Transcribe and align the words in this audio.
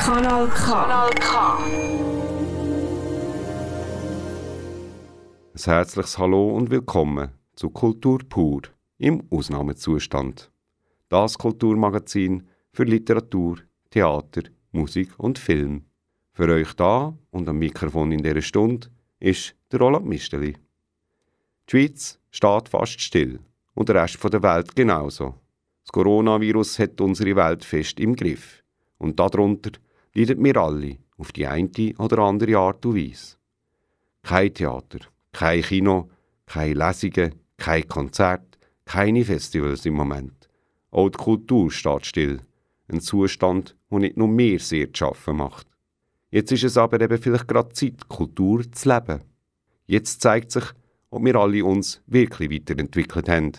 Kanal 0.00 0.48
K. 0.48 0.64
Kanal 0.64 1.10
K. 1.10 1.58
Ein 5.52 5.62
herzliches 5.62 6.16
Hallo 6.16 6.56
und 6.56 6.70
willkommen 6.70 7.28
zu 7.54 7.68
Kultur 7.68 8.20
pur 8.26 8.62
im 8.96 9.22
Ausnahmezustand. 9.30 10.50
Das 11.10 11.36
Kulturmagazin 11.36 12.48
für 12.72 12.84
Literatur, 12.84 13.58
Theater, 13.90 14.44
Musik 14.72 15.10
und 15.18 15.38
Film. 15.38 15.84
Für 16.32 16.48
euch 16.48 16.72
da 16.72 17.12
und 17.30 17.46
am 17.46 17.58
Mikrofon 17.58 18.10
in 18.12 18.22
dieser 18.22 18.40
Stunde 18.40 18.88
ist 19.18 19.54
der 19.70 19.80
Roland 19.80 20.06
Misteli. 20.06 20.54
Die 21.68 21.70
Schweiz 21.70 22.18
steht 22.30 22.70
fast 22.70 23.02
still 23.02 23.38
und 23.74 23.90
der 23.90 23.96
Rest 23.96 24.18
der 24.24 24.42
Welt 24.42 24.74
genauso. 24.74 25.34
Das 25.84 25.92
Coronavirus 25.92 26.78
hat 26.78 27.00
unsere 27.02 27.36
Welt 27.36 27.66
fest 27.66 28.00
im 28.00 28.16
Griff. 28.16 28.64
Und 28.96 29.18
darunter 29.18 29.72
leiden 30.14 30.44
wir 30.44 30.56
alle 30.56 30.98
auf 31.16 31.32
die 31.32 31.46
eine 31.46 31.70
oder 31.98 32.18
andere 32.18 32.56
Art 32.56 32.84
und 32.86 32.96
Weise. 32.96 33.36
Kein 34.22 34.52
Theater, 34.54 35.00
kein 35.32 35.62
Kino, 35.62 36.10
keine 36.46 36.74
Lesungen, 36.74 37.34
kein 37.56 37.86
Konzert, 37.88 38.58
keine 38.84 39.24
Festivals 39.24 39.86
im 39.86 39.94
Moment. 39.94 40.48
Auch 40.90 41.08
die 41.08 41.18
Kultur 41.18 41.70
steht 41.70 42.06
still. 42.06 42.40
Ein 42.88 43.00
Zustand, 43.00 43.76
der 43.90 43.98
nicht 44.00 44.16
nur 44.16 44.28
mir 44.28 44.58
sehr 44.58 44.92
zu 44.92 44.98
schaffen 44.98 45.36
macht. 45.36 45.66
Jetzt 46.30 46.52
ist 46.52 46.64
es 46.64 46.76
aber 46.76 47.00
eben 47.00 47.18
vielleicht 47.18 47.48
gerade 47.48 47.72
Zeit, 47.72 48.08
Kultur 48.08 48.62
zu 48.70 48.88
leben. 48.88 49.22
Jetzt 49.86 50.20
zeigt 50.20 50.50
sich, 50.50 50.64
ob 51.10 51.24
wir 51.24 51.36
alle 51.36 51.64
uns 51.64 52.02
wirklich 52.06 52.50
weiterentwickelt 52.50 53.28
haben. 53.28 53.52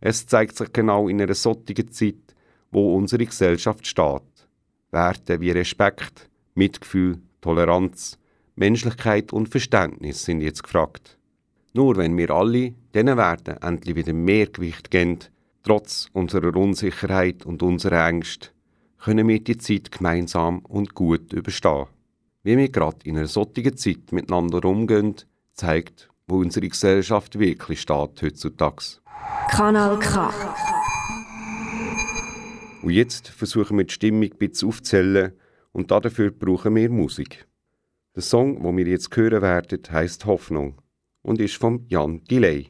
Es 0.00 0.26
zeigt 0.26 0.56
sich 0.56 0.72
genau 0.72 1.08
in 1.08 1.20
einer 1.20 1.34
solchen 1.34 1.90
Zeit, 1.90 2.34
wo 2.70 2.96
unsere 2.96 3.24
Gesellschaft 3.24 3.86
steht. 3.86 4.22
Werte 4.90 5.40
wie 5.40 5.50
Respekt, 5.50 6.28
Mitgefühl, 6.54 7.18
Toleranz, 7.40 8.18
Menschlichkeit 8.56 9.32
und 9.32 9.48
Verständnis 9.48 10.24
sind 10.24 10.40
jetzt 10.40 10.62
gefragt. 10.62 11.18
Nur 11.74 11.96
wenn 11.96 12.16
wir 12.16 12.30
alle 12.30 12.74
diesen 12.94 13.16
Werten 13.16 13.56
endlich 13.62 13.94
wieder 13.94 14.12
mehr 14.12 14.46
Gewicht 14.46 14.90
geben, 14.90 15.18
trotz 15.62 16.08
unserer 16.12 16.56
Unsicherheit 16.56 17.44
und 17.46 17.62
unserer 17.62 18.08
Ängste, 18.08 18.48
können 18.98 19.28
wir 19.28 19.40
die 19.40 19.58
Zeit 19.58 19.92
gemeinsam 19.92 20.60
und 20.60 20.94
gut 20.94 21.32
überstehen. 21.32 21.86
Wie 22.42 22.56
wir 22.56 22.68
gerade 22.68 22.98
in 23.04 23.16
einer 23.16 23.26
solchen 23.26 23.76
Zeit 23.76 24.10
miteinander 24.10 24.64
umgehen, 24.64 25.14
zeigt, 25.52 26.08
wo 26.26 26.38
unsere 26.38 26.68
Gesellschaft 26.68 27.38
wirklich 27.38 27.80
steht 27.80 28.22
heutzutage. 28.22 28.98
Kanal 29.50 29.98
K. 29.98 30.30
Und 32.82 32.90
jetzt 32.90 33.28
versuchen 33.28 33.76
wir 33.78 33.84
die 33.84 33.94
Stimmung 33.94 34.22
ein 34.24 34.38
bisschen 34.38 34.68
aufzuzählen 34.68 35.32
und 35.72 35.90
dafür 35.90 36.30
brauchen 36.30 36.76
wir 36.76 36.88
Musik. 36.90 37.46
Der 38.14 38.22
Song, 38.22 38.62
den 38.62 38.76
wir 38.76 38.86
jetzt 38.86 39.14
hören 39.16 39.42
werden, 39.42 39.80
heißt 39.90 40.26
Hoffnung 40.26 40.80
und 41.22 41.40
ist 41.40 41.56
von 41.56 41.84
Jan 41.88 42.22
Delay. 42.24 42.68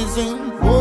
is 0.00 0.16
in. 0.16 0.38
Whoa. 0.60 0.79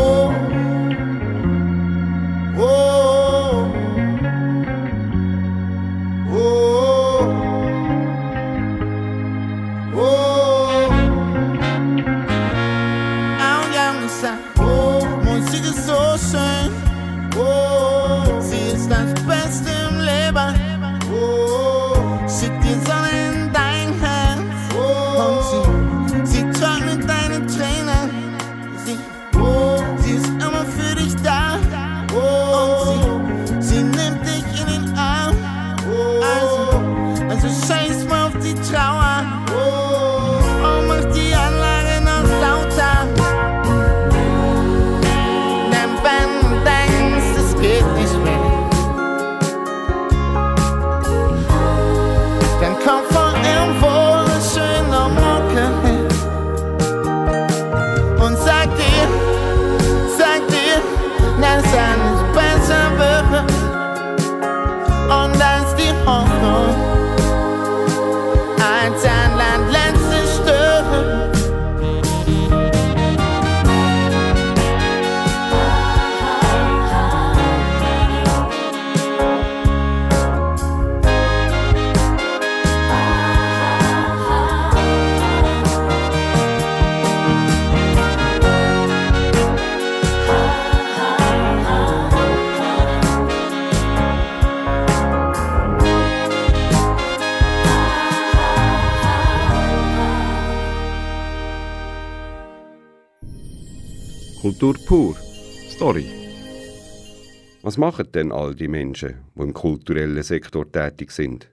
Machen 107.80 108.12
denn 108.14 108.32
all 108.32 108.54
die 108.54 108.68
Menschen, 108.68 109.16
die 109.36 109.42
im 109.42 109.54
kulturellen 109.54 110.22
Sektor 110.22 110.72
tätig 110.72 111.12
sind? 111.12 111.50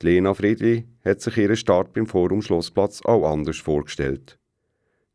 Die 0.00 0.06
Lena 0.06 0.32
Friedli 0.32 0.86
hat 1.04 1.20
sich 1.20 1.36
ihren 1.36 1.56
Start 1.56 1.92
beim 1.92 2.06
Forum 2.06 2.40
Schlossplatz 2.40 3.02
auch 3.02 3.30
anders 3.30 3.58
vorgestellt. 3.58 4.38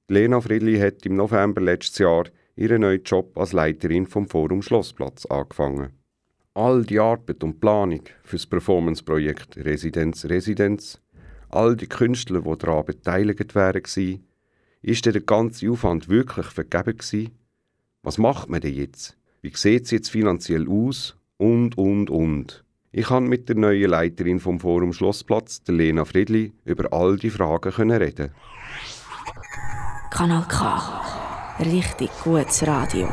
Die 0.10 0.14
Lena 0.14 0.40
Friedli 0.42 0.78
hat 0.78 1.06
im 1.06 1.16
November 1.16 1.62
letztes 1.62 1.98
Jahr 1.98 2.26
ihren 2.56 2.82
neuen 2.82 3.02
Job 3.04 3.38
als 3.38 3.54
Leiterin 3.54 4.06
vom 4.06 4.28
Forum 4.28 4.62
Schlossplatz 4.62 5.26
angefangen. 5.26 5.94
All 6.54 6.84
die 6.84 7.00
Arbeit 7.00 7.44
und 7.44 7.60
Planung 7.60 8.04
für 8.24 8.36
das 8.36 8.46
Performance-Projekt 8.46 9.58
Residenz 9.58 10.26
Residenz, 10.26 11.02
all 11.50 11.76
die 11.76 11.88
Künstler, 11.88 12.42
die 12.42 12.58
daran 12.58 12.86
beteiligt 12.86 13.56
waren, 13.56 13.82
ist 14.82 15.06
der 15.06 15.20
ganze 15.22 15.72
Aufwand 15.72 16.10
wirklich 16.10 16.46
vergeben? 16.48 17.32
Was 18.04 18.18
macht 18.20 18.50
man 18.50 18.62
denn 18.62 18.76
jetzt? 18.76 19.18
Wie 19.46 19.52
sieht 19.54 19.84
es 19.84 19.92
jetzt 19.92 20.10
finanziell 20.10 20.68
aus? 20.68 21.16
Und, 21.38 21.78
und, 21.78 22.10
und. 22.10 22.66
Ich 22.92 23.10
kann 23.10 23.28
mit 23.28 23.48
der 23.48 23.56
neuen 23.56 23.92
Leiterin 23.92 24.40
vom 24.40 24.60
Forum 24.60 24.92
Schlossplatz, 24.92 25.62
der 25.62 25.76
Lena 25.76 26.04
Friedli, 26.04 26.52
über 26.64 26.92
all 26.92 27.18
die 27.18 27.30
Fragen 27.30 27.72
können 27.72 28.02
reden. 28.02 28.32
Kanal 30.10 30.48
K. 30.48 31.60
Richtig 31.60 32.10
gutes 32.24 32.66
Radio. 32.66 33.08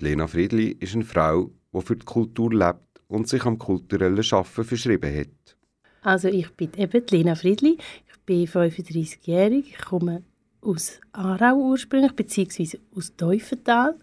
Die 0.00 0.04
Lena 0.04 0.28
Friedli 0.28 0.68
ist 0.78 0.94
eine 0.94 1.04
Frau, 1.04 1.50
die 1.72 1.80
für 1.80 1.96
die 1.96 2.06
Kultur 2.06 2.54
lebt 2.54 3.02
und 3.08 3.26
sich 3.26 3.44
am 3.44 3.58
kulturellen 3.58 4.22
Schaffen 4.22 4.62
verschrieben 4.62 5.12
hat. 5.12 5.56
Also 6.02 6.28
ich 6.28 6.48
bin 6.52 6.70
eben 6.76 7.04
Lena 7.10 7.34
Friedli, 7.34 7.76
ich 8.06 8.20
bin 8.24 8.46
35-jährig, 8.46 9.70
ich 9.70 9.84
komme 9.84 10.22
aus 10.60 11.00
Aarau 11.10 11.56
ursprünglich, 11.56 12.12
beziehungsweise 12.12 12.78
aus 12.94 13.16
Teufenthal. 13.16 13.96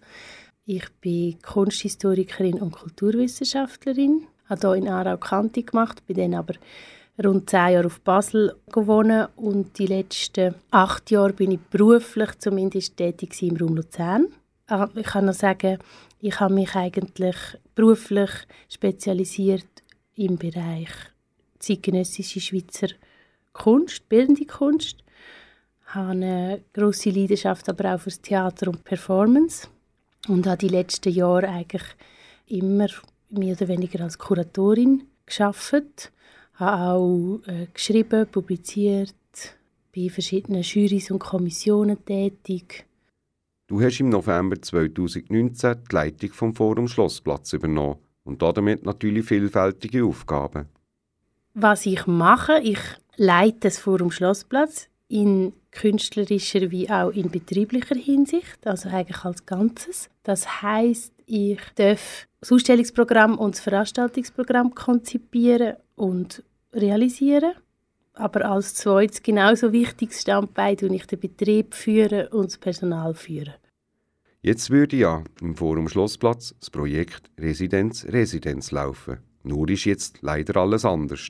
Ich 0.70 0.86
bin 1.00 1.40
Kunsthistorikerin 1.40 2.60
und 2.60 2.72
Kulturwissenschaftlerin, 2.72 4.26
habe 4.50 4.68
hier 4.68 4.74
in 4.74 4.88
Aarau 4.88 5.16
Kante 5.16 5.62
gemacht, 5.62 6.06
bin 6.06 6.18
dann 6.18 6.34
aber 6.34 6.56
rund 7.24 7.48
zehn 7.48 7.70
Jahre 7.70 7.86
auf 7.86 8.02
Basel 8.02 8.54
gewohnt 8.70 9.30
und 9.36 9.78
die 9.78 9.86
letzten 9.86 10.54
acht 10.70 11.10
Jahre 11.10 11.32
bin 11.32 11.52
ich 11.52 11.60
beruflich 11.70 12.38
zumindest 12.38 12.98
tätig 12.98 13.42
im 13.42 13.56
Raum 13.56 13.76
Luzern. 13.76 14.26
Ah, 14.66 14.90
ich 14.94 15.06
kann 15.06 15.24
noch 15.24 15.32
sagen, 15.32 15.78
ich 16.20 16.38
habe 16.38 16.52
mich 16.52 16.74
eigentlich 16.74 17.36
beruflich 17.74 18.30
spezialisiert 18.68 19.82
im 20.16 20.36
Bereich 20.36 20.90
zeitgenössische 21.60 22.42
Schweizer 22.42 22.88
Kunst, 23.54 24.06
bildende 24.10 24.44
Kunst. 24.44 24.98
Ich 25.86 25.94
habe 25.94 26.10
eine 26.10 26.60
grosse 26.74 27.08
Leidenschaft 27.08 27.70
aber 27.70 27.94
auch 27.94 28.00
fürs 28.00 28.20
Theater 28.20 28.68
und 28.68 28.84
Performance 28.84 29.66
und 30.28 30.46
habe 30.46 30.58
die 30.58 30.68
letzten 30.68 31.12
Jahre 31.12 31.48
eigentlich 31.48 31.84
immer 32.46 32.88
mehr 33.30 33.56
oder 33.56 33.68
weniger 33.68 34.02
als 34.02 34.18
Kuratorin 34.18 35.02
geschafft, 35.26 36.12
habe 36.54 36.82
auch 36.82 37.40
äh, 37.46 37.66
geschrieben, 37.72 38.26
publiziert, 38.30 39.14
bei 39.94 40.08
verschiedenen 40.08 40.62
Jurys 40.62 41.10
und 41.10 41.20
Kommissionen 41.20 42.04
tätig. 42.04 42.84
Du 43.66 43.82
hast 43.82 44.00
im 44.00 44.08
November 44.08 44.60
2019 44.60 45.76
die 45.90 45.94
Leitung 45.94 46.32
vom 46.32 46.54
Forum 46.54 46.88
Schlossplatz 46.88 47.52
übernommen 47.52 47.98
und 48.24 48.40
damit 48.40 48.84
natürlich 48.84 49.26
vielfältige 49.26 50.04
Aufgaben. 50.04 50.66
Was 51.54 51.84
ich 51.86 52.06
mache, 52.06 52.60
ich 52.60 52.78
leite 53.16 53.58
das 53.62 53.78
Forum 53.78 54.10
Schlossplatz 54.10 54.88
in 55.08 55.52
künstlerischer 55.70 56.70
wie 56.70 56.88
auch 56.88 57.10
in 57.10 57.30
betrieblicher 57.30 57.94
Hinsicht, 57.94 58.66
also 58.66 58.88
eigentlich 58.88 59.24
als 59.24 59.46
Ganzes. 59.46 60.10
Das 60.22 60.62
heißt, 60.62 61.12
ich 61.26 61.60
darf 61.74 62.26
das 62.40 62.52
Ausstellungsprogramm 62.52 63.38
und 63.38 63.54
das 63.54 63.60
Veranstaltungsprogramm 63.60 64.74
konzipieren 64.74 65.76
und 65.94 66.42
realisieren. 66.72 67.52
Aber 68.14 68.50
als 68.50 68.74
zweites 68.74 69.22
genauso 69.22 69.72
wichtiges 69.72 70.22
Standbein 70.22 70.76
tue 70.76 70.94
ich 70.94 71.06
den 71.06 71.20
Betrieb 71.20 71.74
führen 71.74 72.28
und 72.28 72.46
das 72.46 72.58
Personal 72.58 73.14
führen. 73.14 73.54
Jetzt 74.40 74.70
würde 74.70 74.96
ja 74.96 75.24
im 75.40 75.54
Forum 75.56 75.88
Schlossplatz 75.88 76.54
das 76.58 76.70
Projekt 76.70 77.30
Residenz 77.38 78.06
Residenz 78.06 78.70
laufen. 78.70 79.18
Nur 79.42 79.68
ist 79.68 79.84
jetzt 79.84 80.18
leider 80.22 80.60
alles 80.60 80.84
anders. 80.84 81.28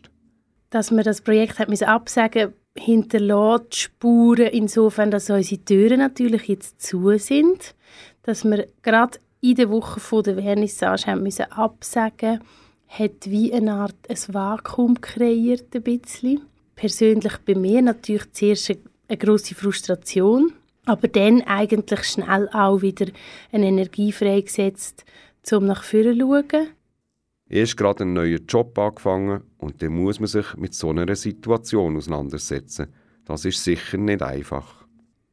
Dass 0.70 0.90
wir 0.90 1.02
das 1.02 1.22
Projekt 1.22 1.58
hat 1.58 1.82
absagen 1.82 2.52
hinterlässt 2.78 3.76
Spuren 3.76 4.48
insofern, 4.48 5.10
dass 5.10 5.30
unsere 5.30 5.64
Türen 5.64 6.00
natürlich 6.00 6.48
jetzt 6.48 6.82
zu 6.82 7.16
sind, 7.18 7.74
dass 8.22 8.44
wir 8.44 8.68
gerade 8.82 9.18
in 9.40 9.54
der 9.54 9.70
Woche 9.70 10.00
vor 10.00 10.22
der 10.22 10.36
Vernissage 10.36 11.06
haben 11.06 11.22
müssen 11.22 11.50
absagen, 11.52 12.40
hat 12.88 13.26
wie 13.26 13.52
eine 13.52 13.74
Art 13.74 13.96
ein 14.08 14.34
Vakuum 14.34 15.00
kreiert 15.00 15.74
ein 15.74 15.82
bisschen. 15.82 16.42
Persönlich 16.74 17.36
bei 17.44 17.54
mir 17.54 17.82
natürlich 17.82 18.32
zuerst 18.32 18.70
eine, 18.70 18.78
eine 19.08 19.18
grosse 19.18 19.54
Frustration, 19.54 20.52
aber 20.86 21.08
dann 21.08 21.42
eigentlich 21.42 22.04
schnell 22.04 22.48
auch 22.52 22.82
wieder 22.82 23.06
eine 23.52 23.66
Energie 23.66 24.12
freigesetzt, 24.12 25.04
um 25.52 25.66
nach 25.66 25.82
vorne 25.82 26.18
zu 26.18 26.26
schauen. 26.26 26.68
Erst 27.48 27.76
gerade 27.76 28.04
einen 28.04 28.12
neuen 28.12 28.44
Job 28.46 28.78
angefangen 28.78 29.42
und 29.56 29.82
dann 29.82 29.92
muss 29.92 30.20
man 30.20 30.26
sich 30.26 30.54
mit 30.56 30.74
so 30.74 30.90
einer 30.90 31.14
Situation 31.16 31.96
auseinandersetzen. 31.96 32.88
Das 33.24 33.44
ist 33.44 33.64
sicher 33.64 33.96
nicht 33.96 34.22
einfach. 34.22 34.78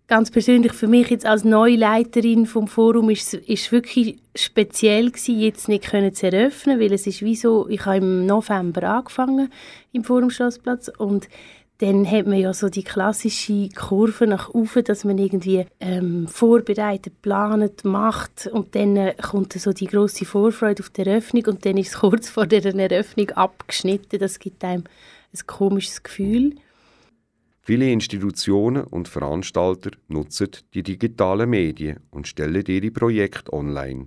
Ganz 0.08 0.30
persönlich 0.30 0.74
für 0.74 0.88
mich 0.88 1.10
jetzt 1.10 1.26
als 1.26 1.44
Neuleiterin 1.44 2.46
vom 2.46 2.68
Forum 2.68 3.10
ist 3.10 3.34
es 3.34 3.72
wirklich 3.72 4.20
speziell 4.36 5.10
gewesen, 5.10 5.40
jetzt 5.40 5.68
nicht 5.68 5.90
können 5.90 6.14
zu 6.14 6.28
eröffnen, 6.28 6.80
weil 6.80 6.94
es 6.94 7.08
ist 7.08 7.24
wie 7.24 7.36
so, 7.36 7.68
ich 7.68 7.86
habe 7.88 7.98
im 7.98 8.28
November 8.28 8.84
angefangen 8.84 9.52
im 9.94 10.04
Forum 10.04 10.30
Schlossplatz 10.30 10.92
und 10.96 11.28
dann 11.80 12.10
hat 12.10 12.26
man 12.26 12.40
ja 12.40 12.54
so 12.54 12.70
die 12.70 12.84
klassische 12.84 13.70
Kurve 13.70 14.28
nach 14.28 14.50
oben, 14.50 14.84
dass 14.86 15.04
man 15.04 15.18
irgendwie 15.18 15.66
ähm, 15.82 16.28
vorbereitet, 16.28 17.22
plant, 17.22 17.84
macht 17.84 18.48
und 18.48 18.76
dann 18.76 18.96
äh, 18.96 19.16
kommt 19.22 19.54
so 19.54 19.74
die 19.74 19.88
große 19.88 20.26
Vorfreude 20.26 20.84
auf 20.84 20.90
die 20.90 21.02
Eröffnung 21.02 21.46
und 21.48 21.66
dann 21.66 21.78
ist 21.78 21.90
es 21.90 21.94
kurz 22.00 22.30
vor 22.30 22.48
der 22.48 22.64
Eröffnung 22.64 23.30
abgeschnitten. 23.32 24.20
Das 24.20 24.40
gibt 24.40 24.64
einem 24.64 24.86
ein 25.34 25.48
komisches 25.48 26.02
Gefühl. 26.02 26.56
Viele 27.62 27.92
Institutionen 27.92 28.84
und 28.84 29.08
Veranstalter 29.08 29.92
nutzen 30.08 30.50
die 30.74 30.84
digitalen 30.84 31.50
Medien 31.50 32.00
und 32.12 32.28
stellen 32.28 32.64
ihre 32.68 32.92
Projekte 32.92 33.52
online. 33.52 34.06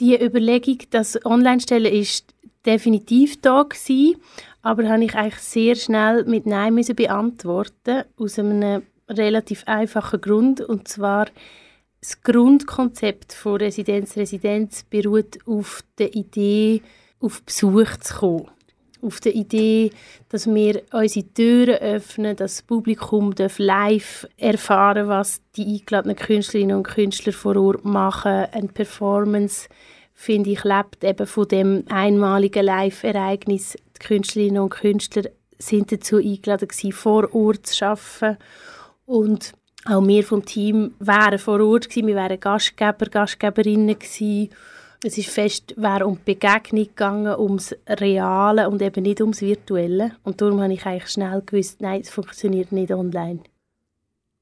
Die 0.00 0.20
Überlegung, 0.20 0.78
das 0.90 1.24
Online-Stellen 1.24 1.92
ist 1.92 2.34
definitiv 2.66 3.40
da 3.40 3.62
gewesen, 3.62 4.16
aber 4.64 4.88
habe 4.88 5.04
ich 5.04 5.14
eigentlich 5.14 5.42
sehr 5.42 5.76
schnell 5.76 6.24
mit 6.24 6.46
Nein 6.46 6.74
müssen 6.74 6.96
beantworten 6.96 8.04
aus 8.16 8.38
einem 8.38 8.82
relativ 9.08 9.62
einfachen 9.66 10.22
Grund 10.22 10.62
und 10.62 10.88
zwar 10.88 11.26
das 12.00 12.22
Grundkonzept 12.22 13.34
von 13.34 13.58
Residenz 13.58 14.16
Residenz 14.16 14.84
beruht 14.84 15.38
auf 15.46 15.84
der 15.98 16.14
Idee, 16.14 16.80
auf 17.20 17.42
Besuch 17.42 17.98
zu 18.00 18.14
kommen. 18.14 18.50
Auf 19.02 19.20
der 19.20 19.34
Idee, 19.34 19.90
dass 20.30 20.46
wir 20.46 20.82
unsere 20.92 21.26
Türen 21.26 21.76
öffnen, 21.76 22.34
dass 22.34 22.56
das 22.56 22.62
Publikum 22.62 23.34
live 23.58 24.26
erfahren 24.38 25.08
was 25.08 25.42
die 25.56 25.78
eingeladenen 25.78 26.16
Künstlerinnen 26.16 26.78
und 26.78 26.84
Künstler 26.84 27.34
vor 27.34 27.56
Ort 27.56 27.84
machen, 27.84 28.46
eine 28.50 28.68
Performance 28.68 29.68
finde 30.14 30.50
ich, 30.50 30.64
lebt 30.64 31.04
eben 31.04 31.26
von 31.26 31.48
dem 31.48 31.84
einmaligen 31.88 32.64
Live-Ereignis. 32.64 33.76
Die 33.96 34.06
Künstlerinnen 34.06 34.62
und 34.62 34.70
Künstler 34.70 35.24
sind 35.58 35.92
dazu 35.92 36.16
eingeladen, 36.16 36.68
gewesen, 36.68 36.92
vor 36.92 37.34
Ort 37.34 37.66
zu 37.66 37.86
arbeiten. 37.86 38.38
Und 39.06 39.52
auch 39.86 40.06
wir 40.06 40.24
vom 40.24 40.44
Team 40.44 40.94
wären 40.98 41.38
vor 41.38 41.60
Ort 41.60 41.88
gewesen. 41.88 42.06
Wir 42.06 42.16
wären 42.16 42.40
Gastgeber, 42.40 43.06
Gastgeberinnen 43.06 43.98
gewesen. 43.98 44.50
Es 45.02 45.18
ist 45.18 45.28
fest 45.28 45.74
wäre 45.76 46.06
um 46.06 46.16
die 46.16 46.34
Begegnung 46.34 46.84
gegangen, 46.84 47.38
ums 47.38 47.74
Reale 47.86 48.70
und 48.70 48.80
eben 48.80 49.02
nicht 49.02 49.20
ums 49.20 49.42
Virtuelle. 49.42 50.12
Und 50.22 50.40
darum 50.40 50.62
habe 50.62 50.72
ich 50.72 50.86
eigentlich 50.86 51.10
schnell 51.10 51.42
gewusst, 51.44 51.82
nein, 51.82 52.00
es 52.00 52.08
funktioniert 52.08 52.72
nicht 52.72 52.90
online. 52.90 53.40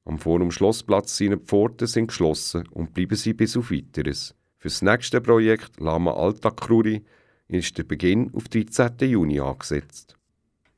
Am 0.05 0.17
Forum 0.17 0.51
Schlossplatz 0.51 1.17
seine 1.17 1.37
Pforten 1.37 1.87
sind 1.87 2.07
geschlossen 2.07 2.67
und 2.71 2.93
bleiben 2.93 3.15
sie 3.15 3.33
bis 3.33 3.57
auf 3.57 3.71
Weiteres. 3.71 4.35
Für 4.57 4.69
das 4.69 4.81
nächste 4.81 5.19
Projekt 5.19 5.81
Lama 5.81 6.13
Alltag 6.13 6.55
Kruri 6.55 7.03
ist 7.47 7.77
der 7.77 7.83
Beginn 7.83 8.31
auf 8.33 8.47
13. 8.47 8.91
Juni 9.01 9.39
angesetzt. 9.39 10.15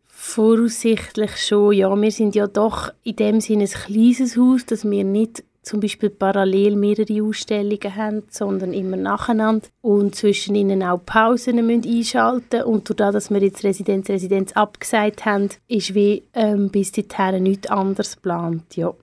Voraussichtlich 0.08 1.38
schon, 1.38 1.74
ja. 1.74 1.96
Wir 1.96 2.12
sind 2.12 2.36
ja 2.36 2.48
doch 2.48 2.92
in 3.04 3.16
dem 3.16 3.42
Sinne 3.42 3.66
ein 3.66 3.70
kleines 3.70 4.38
Haus, 4.38 4.66
dass 4.66 4.90
wir 4.90 5.04
nicht 5.04 5.44
zum 5.66 5.80
Beispiel 5.80 6.10
parallel 6.10 6.76
mehrere 6.76 7.22
Ausstellungen 7.24 7.96
haben, 7.96 8.24
sondern 8.30 8.74
immer 8.74 8.98
nacheinander 8.98 9.68
und 9.82 10.16
zwischen 10.16 10.56
ihnen 10.56 10.84
auch 10.84 11.04
Pausen 11.06 11.66
müssen 11.66 11.90
einschalten 11.90 12.64
und 12.64 12.90
dadurch, 12.90 13.14
dass 13.14 13.32
wir 13.32 13.42
jetzt 13.42 13.64
Residenz 13.64 14.10
Residenz 14.10 14.54
abgesagt 14.54 15.26
haben, 15.26 15.50
ist 15.68 15.96
wie 15.96 16.24
ähm, 16.34 16.70
bis 16.70 16.92
dahin 16.92 17.44
nichts 17.44 17.68
anderes 17.68 18.16
geplant, 18.16 18.76
ja. 18.76 18.94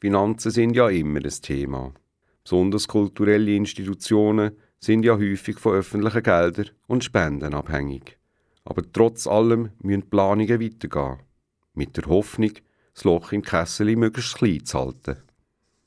Finanzen 0.00 0.50
sind 0.50 0.76
ja 0.76 0.88
immer 0.88 1.20
ein 1.20 1.32
Thema. 1.42 1.92
Besonders 2.44 2.86
kulturelle 2.86 3.54
Institutionen 3.54 4.52
sind 4.80 5.04
ja 5.04 5.16
häufig 5.16 5.58
von 5.58 5.74
öffentlichen 5.74 6.22
Geldern 6.22 6.70
und 6.86 7.04
Spenden 7.04 7.54
abhängig. 7.54 8.18
Aber 8.64 8.82
trotz 8.92 9.26
allem 9.26 9.70
müssen 9.80 10.02
die 10.02 10.06
Planungen 10.08 10.60
weitergehen. 10.60 11.18
Mit 11.74 11.96
der 11.96 12.04
Hoffnung, 12.06 12.52
das 12.94 13.04
Loch 13.04 13.32
im 13.32 13.42
Kessel 13.42 13.96
möglichst 13.96 14.36
klein 14.36 14.64
zu 14.64 14.78
halten. 14.78 15.16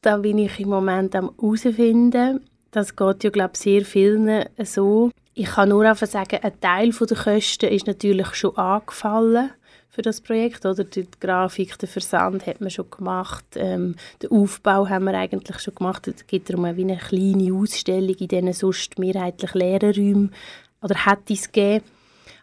Da 0.01 0.17
bin 0.17 0.39
ich 0.39 0.60
im 0.60 0.69
Moment 0.69 1.15
am 1.15 1.31
herausfinden. 1.38 2.45
Das 2.71 2.95
geht 2.95 3.24
ja, 3.24 3.29
glaube 3.29 3.51
ich, 3.53 3.60
sehr 3.60 3.86
vielen 3.86 4.45
so. 4.63 5.12
Ich 5.33 5.48
kann 5.48 5.69
nur 5.69 5.86
einfach 5.86 6.07
sagen, 6.07 6.39
ein 6.41 6.60
Teil 6.60 6.91
der 6.91 7.17
Kosten 7.17 7.69
ist 7.69 7.88
natürlich 7.88 8.33
schon 8.33 8.55
angefallen 8.57 9.51
für 9.91 10.01
das 10.01 10.21
Projekt. 10.21 10.65
Oder 10.65 10.86
die 10.86 11.07
Grafik, 11.19 11.77
der 11.77 11.89
Versand 11.89 12.48
hat 12.48 12.62
man 12.62 12.71
schon 12.71 12.89
gemacht, 12.89 13.45
ähm, 13.55 13.95
den 14.24 14.31
Aufbau 14.31 14.89
haben 14.89 15.05
wir 15.05 15.13
eigentlich 15.13 15.60
schon 15.60 15.75
gemacht. 15.75 16.07
Es 16.07 16.25
gibt 16.25 16.50
darum 16.50 16.65
wie 16.75 16.83
eine 16.83 16.98
kleine 16.98 17.53
Ausstellung 17.53 18.15
in 18.15 18.27
diesen 18.27 18.53
sonst 18.53 18.98
mehrheitlich 18.98 19.53
leeren 19.53 19.93
Räumen. 19.93 20.33
Oder 20.81 21.05
hätte 21.05 21.33
es 21.33 21.51
gegeben. 21.51 21.86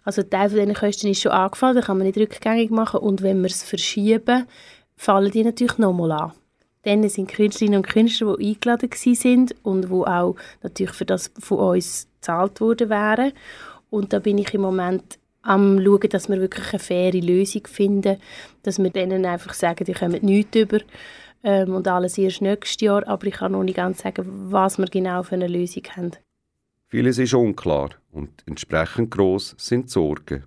Also 0.05 0.23
Teil 0.23 0.51
von 0.51 0.59
diesen 0.59 0.75
Kosten 0.75 1.09
ist 1.09 1.23
schon 1.23 1.33
angefallen, 1.33 1.77
da 1.77 1.83
kann 1.83 1.99
man 1.99 2.07
nicht 2.07 2.19
rückgängig 2.19 2.71
machen. 2.71 3.01
Und 3.01 3.23
wenn 3.23 3.41
wir 3.41 3.49
es 3.49 3.63
verschieben, 3.63 4.47
fallen 4.97 5.31
die 5.31 5.45
natürlich 5.45 5.79
nochmal 5.79 6.13
an. 6.13 6.33
Dann 6.83 7.07
sind 7.09 7.31
Künstlerinnen 7.31 7.79
und 7.79 7.89
Künstler, 7.89 8.37
die 8.37 8.51
eingeladen 8.51 8.91
sind 8.93 9.55
und 9.63 9.87
die 9.87 9.91
auch 9.91 10.37
natürlich 10.63 10.95
für 10.95 11.05
das 11.05 11.31
von 11.39 11.59
uns 11.59 12.09
gezahlt 12.21 12.61
worden 12.61 12.89
wären. 12.89 13.33
Und 13.91 14.13
da 14.13 14.19
bin 14.19 14.39
ich 14.39 14.55
im 14.55 14.61
Moment 14.61 15.18
am 15.43 15.83
schauen, 15.83 16.09
dass 16.11 16.29
wir 16.29 16.41
wirklich 16.41 16.71
eine 16.73 16.79
faire 16.79 17.21
Lösung 17.21 17.67
finden, 17.67 18.19
dass 18.63 18.79
wir 18.79 18.91
denen 18.91 19.25
einfach 19.25 19.55
sagen, 19.55 19.85
die 19.85 19.93
kommen 19.93 20.25
nichts 20.25 20.57
über 20.57 20.79
ähm, 21.43 21.75
und 21.75 21.89
alles 21.89 22.19
erst 22.19 22.43
nächstes 22.43 22.81
Jahr, 22.81 23.07
aber 23.07 23.27
ich 23.27 23.35
kann 23.35 23.53
noch 23.53 23.63
nicht 23.63 23.77
ganz 23.77 24.03
sagen, 24.03 24.25
was 24.51 24.79
wir 24.79 24.87
genau 24.87 25.23
für 25.23 25.37
eine 25.37 25.49
Lösung 25.49 25.85
haben. 25.97 26.13
Vieles 26.89 27.19
ist 27.19 27.35
unklar 27.35 27.91
und 28.13 28.31
entsprechend 28.47 29.11
groß 29.11 29.55
sind 29.59 29.87
die 29.87 29.93
Sorgen. 29.93 30.45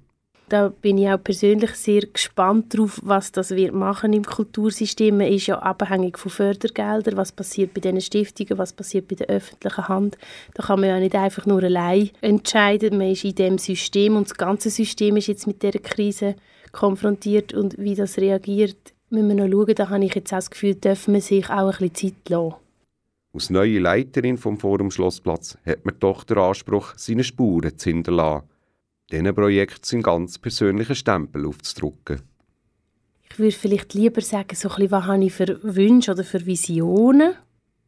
Da 0.52 0.68
bin 0.68 0.98
ich 0.98 1.08
auch 1.08 1.24
persönlich 1.24 1.72
sehr 1.76 2.02
gespannt 2.02 2.74
darauf, 2.74 3.00
was 3.06 3.32
das 3.32 3.52
wird 3.52 3.74
machen 3.74 4.12
im 4.12 4.26
Kultursystem. 4.26 5.16
Man 5.18 5.28
ist 5.28 5.48
ja 5.48 5.58
abhängig 5.60 6.20
von 6.20 6.30
Fördergeldern, 6.30 7.16
was 7.16 7.32
passiert 7.32 7.74
bei 7.74 7.80
diesen 7.80 8.02
Stiftungen, 8.02 8.58
was 8.58 8.74
passiert 8.74 9.08
bei 9.08 9.16
der 9.16 9.28
öffentlichen 9.28 9.88
Hand. 9.88 10.18
Da 10.56 10.64
kann 10.64 10.82
man 10.82 10.90
ja 10.90 11.00
nicht 11.00 11.16
einfach 11.16 11.46
nur 11.46 11.64
allein 11.64 12.10
entscheiden. 12.20 12.98
Man 12.98 13.12
ist 13.12 13.24
in 13.24 13.36
dem 13.36 13.58
System 13.60 14.18
und 14.18 14.30
das 14.30 14.38
ganze 14.38 14.70
System 14.70 15.16
ist 15.16 15.28
jetzt 15.28 15.48
mit 15.48 15.64
dieser 15.64 15.80
Krise 15.80 16.36
konfrontiert 16.74 17.54
und 17.54 17.78
wie 17.78 17.96
das 17.96 18.18
reagiert, 18.18 18.94
müssen 19.10 19.30
wir 19.30 19.48
noch 19.48 19.50
schauen. 19.50 19.76
Da 19.76 19.90
habe 19.90 20.04
ich 20.04 20.16
jetzt 20.16 20.34
auch 20.34 20.38
das 20.40 20.52
Gefühl, 20.52 20.76
dürfen 20.76 21.14
wir 21.14 21.22
sich 21.22 21.50
auch 21.50 21.80
ein 21.80 21.90
bisschen 21.90 22.14
Zeit 22.14 22.30
lassen. 22.30 22.56
Als 23.34 23.50
neue 23.50 23.80
Leiterin 23.80 24.38
vom 24.38 24.58
Forum 24.58 24.92
Schlossplatz 24.92 25.58
hat 25.66 25.86
man 25.86 25.96
doch 26.02 26.26
den 26.26 26.40
Anspruch, 26.40 26.92
seine 26.98 27.24
Spuren 27.24 27.78
zu 27.78 27.90
hinterlassen 27.90 28.51
diesen 29.12 29.36
Projekt 29.36 29.86
seinen 29.86 30.04
ganz 30.04 30.38
persönlichen 30.38 30.96
Stempel 30.96 31.46
aufzudrücken. 31.46 32.22
Ich 33.30 33.40
würde 33.40 33.52
vielleicht 33.52 33.94
lieber 33.94 34.22
sagen, 34.22 34.56
so 34.56 34.70
bisschen, 34.70 34.92
was 34.92 35.06
habe 35.06 35.24
ich 35.24 35.34
für 35.34 35.60
Wünsche 35.64 36.12
oder 36.12 36.24
für 36.24 36.46
Visionen. 36.46 37.34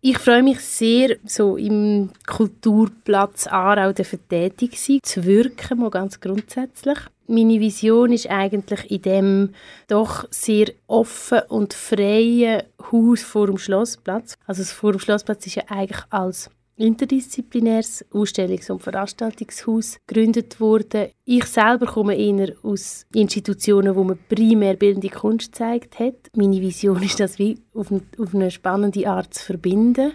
Ich 0.06 0.18
freue 0.18 0.44
mich 0.44 0.60
sehr, 0.60 1.16
so 1.26 1.56
im 1.56 2.10
Kulturplatz 2.28 3.48
Aarau 3.48 3.94
tätig 3.94 4.72
zu 4.78 4.78
sein, 4.78 5.00
zu 5.02 5.24
wirken, 5.24 5.80
mal 5.80 5.90
ganz 5.90 6.20
grundsätzlich. 6.20 6.98
Meine 7.28 7.62
Vision 7.62 8.12
ist 8.12 8.30
eigentlich 8.30 8.92
in 8.92 9.02
dem 9.02 9.50
doch 9.88 10.28
sehr 10.30 10.68
offen 10.88 11.40
und 11.48 11.74
freien 11.74 12.64
Haus 12.92 13.24
vor 13.24 13.48
dem 13.48 13.58
Schlossplatz. 13.58 14.36
Also 14.46 14.62
das 14.62 14.74
Forum 14.74 15.00
Schlossplatz 15.00 15.46
ist 15.46 15.56
ja 15.56 15.64
eigentlich 15.70 16.04
als 16.10 16.50
interdisziplinäres 16.76 18.06
Ausstellungs- 18.12 18.72
und 18.72 18.82
Veranstaltungshaus 18.82 19.98
gegründet 20.08 20.60
wurde. 20.60 21.12
Ich 21.26 21.46
selber 21.46 21.86
komme 21.86 22.16
eher 22.16 22.54
aus 22.64 23.06
Institutionen, 23.14 23.96
wo 23.96 24.04
man 24.04 24.20
primär 24.28 24.76
bildende 24.76 25.10
Kunst 25.10 25.52
gezeigt 25.52 26.00
hat. 26.00 26.30
Meine 26.36 26.60
Vision 26.60 27.02
ist, 27.04 27.20
das 27.20 27.40
wie 27.40 27.60
auf, 27.74 27.92
eine 28.34 28.52
spannende 28.52 29.08
Art 29.08 29.34
zu 29.34 29.46
verbinden. 29.46 30.14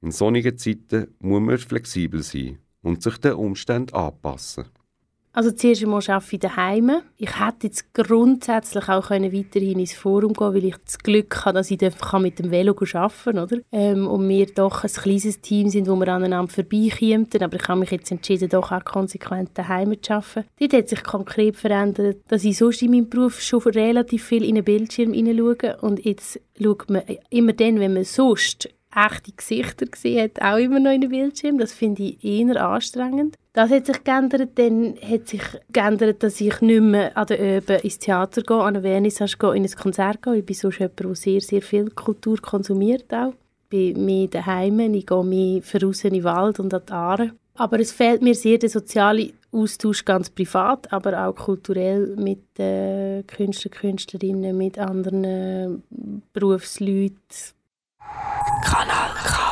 In 0.00 0.10
sonnigen 0.10 0.58
Zeiten 0.58 1.14
muss 1.20 1.40
man 1.40 1.58
flexibel 1.58 2.22
sein 2.22 2.58
und 2.82 3.02
sich 3.02 3.18
den 3.18 3.34
Umständen 3.34 3.94
anpassen. 3.94 4.64
Also 5.34 5.50
zuerst 5.50 5.82
einmal 5.82 6.02
arbeite 6.08 6.34
ich 6.36 6.40
daheim. 6.40 7.02
Ich 7.16 7.40
hätte 7.40 7.66
jetzt 7.66 7.94
grundsätzlich 7.94 8.86
auch 8.88 9.08
weiterhin 9.08 9.78
ins 9.78 9.94
Forum 9.94 10.34
gehen 10.34 10.54
weil 10.54 10.64
ich 10.66 10.76
das 10.84 10.98
Glück 10.98 11.46
habe, 11.46 11.58
dass 11.58 11.70
ich 11.70 11.80
mit 11.80 12.38
dem 12.38 12.50
Velo 12.50 12.76
arbeiten 12.92 13.48
kann. 13.48 13.62
Ähm, 13.72 14.06
und 14.06 14.28
wir 14.28 14.46
doch 14.46 14.84
ein 14.84 14.90
kleines 14.90 15.40
Team 15.40 15.70
sind, 15.70 15.88
wo 15.88 15.96
wir 15.96 16.08
aneinander 16.08 16.52
vorbeikommen. 16.52 17.28
Aber 17.40 17.56
ich 17.56 17.68
habe 17.68 17.80
mich 17.80 17.90
jetzt 17.90 18.12
entschieden, 18.12 18.50
doch 18.50 18.72
auch 18.72 18.84
konsequent 18.84 19.50
daheim 19.54 19.96
zu 20.02 20.12
arbeiten. 20.12 20.48
Dort 20.60 20.72
hat 20.74 20.88
sich 20.90 21.02
konkret 21.02 21.56
verändert, 21.56 22.18
dass 22.28 22.44
ich 22.44 22.58
sonst 22.58 22.82
in 22.82 22.90
meinem 22.90 23.08
Beruf 23.08 23.40
schon 23.40 23.62
relativ 23.62 24.24
viel 24.24 24.44
in 24.44 24.56
den 24.56 24.64
Bildschirm 24.64 25.14
hineinschaue. 25.14 25.78
Und 25.80 26.04
jetzt 26.04 26.40
schaut 26.62 26.90
man 26.90 27.02
immer 27.30 27.54
dann, 27.54 27.80
wenn 27.80 27.94
man 27.94 28.04
sonst 28.04 28.68
echte 28.94 29.32
Gesichter 29.32 29.86
gesehen 29.86 30.24
hat, 30.24 30.42
auch 30.42 30.58
immer 30.58 30.78
noch 30.78 30.92
in 30.92 31.00
den 31.00 31.10
Bildschirm. 31.10 31.56
Das 31.56 31.72
finde 31.72 32.02
ich 32.02 32.22
eher 32.22 32.62
anstrengend. 32.62 33.36
Das 33.54 33.70
hat 33.70 33.86
sich 33.86 34.02
geändert. 34.02 34.50
Dann 34.54 34.96
hat 35.02 35.28
sich 35.28 35.42
geändert, 35.70 36.22
dass 36.22 36.40
ich 36.40 36.60
nicht 36.60 36.80
mehr 36.80 37.16
an 37.16 37.26
der 37.26 37.40
Öben 37.40 37.80
ins 37.80 37.98
Theater 37.98 38.42
gehe, 38.42 38.56
an 38.56 38.76
eine 38.76 38.82
Vernissage 38.82 39.36
gehe, 39.38 39.54
in 39.54 39.64
ein 39.64 39.70
Konzert 39.70 40.22
gehe. 40.22 40.36
Ich 40.36 40.46
bin 40.46 40.56
sonst 40.56 40.78
jemand, 40.78 41.00
der 41.00 41.14
sehr, 41.14 41.40
sehr 41.40 41.62
viel 41.62 41.90
Kultur 41.90 42.38
konsumiert 42.40 43.12
auch. 43.12 43.34
Ich 43.64 43.68
bin 43.68 44.04
mehr 44.04 44.28
daheim, 44.28 44.80
ich 44.94 45.06
gehe 45.06 45.24
mehr 45.24 45.62
voraus 45.62 46.04
in 46.04 46.14
den 46.14 46.24
Wald 46.24 46.60
und 46.60 46.72
an 46.72 46.82
die 46.86 46.92
Aare. 46.92 47.32
Aber 47.54 47.78
es 47.78 47.92
fehlt 47.92 48.22
mir 48.22 48.34
sehr 48.34 48.56
der 48.56 48.70
soziale 48.70 49.32
Austausch, 49.50 50.04
ganz 50.06 50.30
privat, 50.30 50.90
aber 50.90 51.26
auch 51.26 51.34
kulturell 51.34 52.16
mit 52.16 52.58
äh, 52.58 53.22
Künstlern, 53.24 53.72
Künstlerinnen, 53.72 54.56
mit 54.56 54.78
anderen 54.78 55.24
äh, 55.24 55.68
Berufsleuten. 56.32 57.18
Kanal 58.64 59.10
K. 59.22 59.51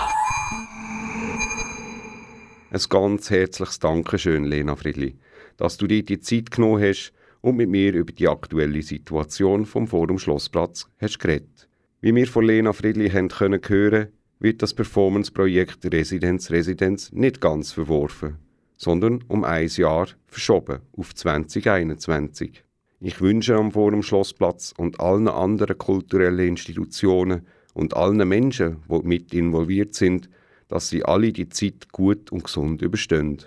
Ein 2.73 2.81
ganz 2.89 3.31
herzliches 3.31 3.81
Dankeschön, 3.81 4.45
Lena 4.45 4.77
Friedli, 4.77 5.17
dass 5.57 5.77
du 5.77 5.89
dir 5.89 6.05
die 6.05 6.21
Zeit 6.21 6.53
genommen 6.53 6.81
hast 6.81 7.13
und 7.41 7.57
mit 7.57 7.69
mir 7.69 7.93
über 7.95 8.13
die 8.13 8.29
aktuelle 8.29 8.81
Situation 8.83 9.67
vom 9.67 9.89
Forum 9.89 10.21
Schlossplatz 10.21 10.89
hast 11.01 11.19
geredet. 11.19 11.69
Wie 12.01 12.15
wir 12.15 12.29
von 12.29 12.45
Lena 12.45 12.73
Friedli 12.73 13.11
haben 13.11 13.27
können 13.27 13.61
hören, 13.67 14.13
wird 14.39 14.63
das 14.63 14.73
Performance-Projekt 14.73 15.93
Residenz 15.93 16.53
Residenz 16.53 17.11
nicht 17.11 17.41
ganz 17.41 17.73
verworfen, 17.73 18.37
sondern 18.77 19.25
um 19.27 19.43
ein 19.43 19.67
Jahr 19.67 20.07
verschoben 20.29 20.79
auf 20.97 21.13
2021. 21.13 22.63
Ich 23.01 23.21
wünsche 23.21 23.57
am 23.57 23.73
Forum 23.73 24.05
Schlossplatz 24.05 24.75
und 24.79 25.01
allen 25.01 25.27
anderen 25.27 25.77
kulturellen 25.77 26.47
Institutionen 26.47 27.49
und 27.75 27.97
allen 27.97 28.29
Menschen, 28.29 28.77
die 28.89 29.09
mit 29.09 29.35
involviert 29.35 29.95
sind, 29.95 30.29
dass 30.71 30.89
sie 30.89 31.05
alle 31.05 31.33
die 31.33 31.49
Zeit 31.49 31.91
gut 31.91 32.31
und 32.31 32.45
gesund 32.45 32.81
überstehen. 32.81 33.43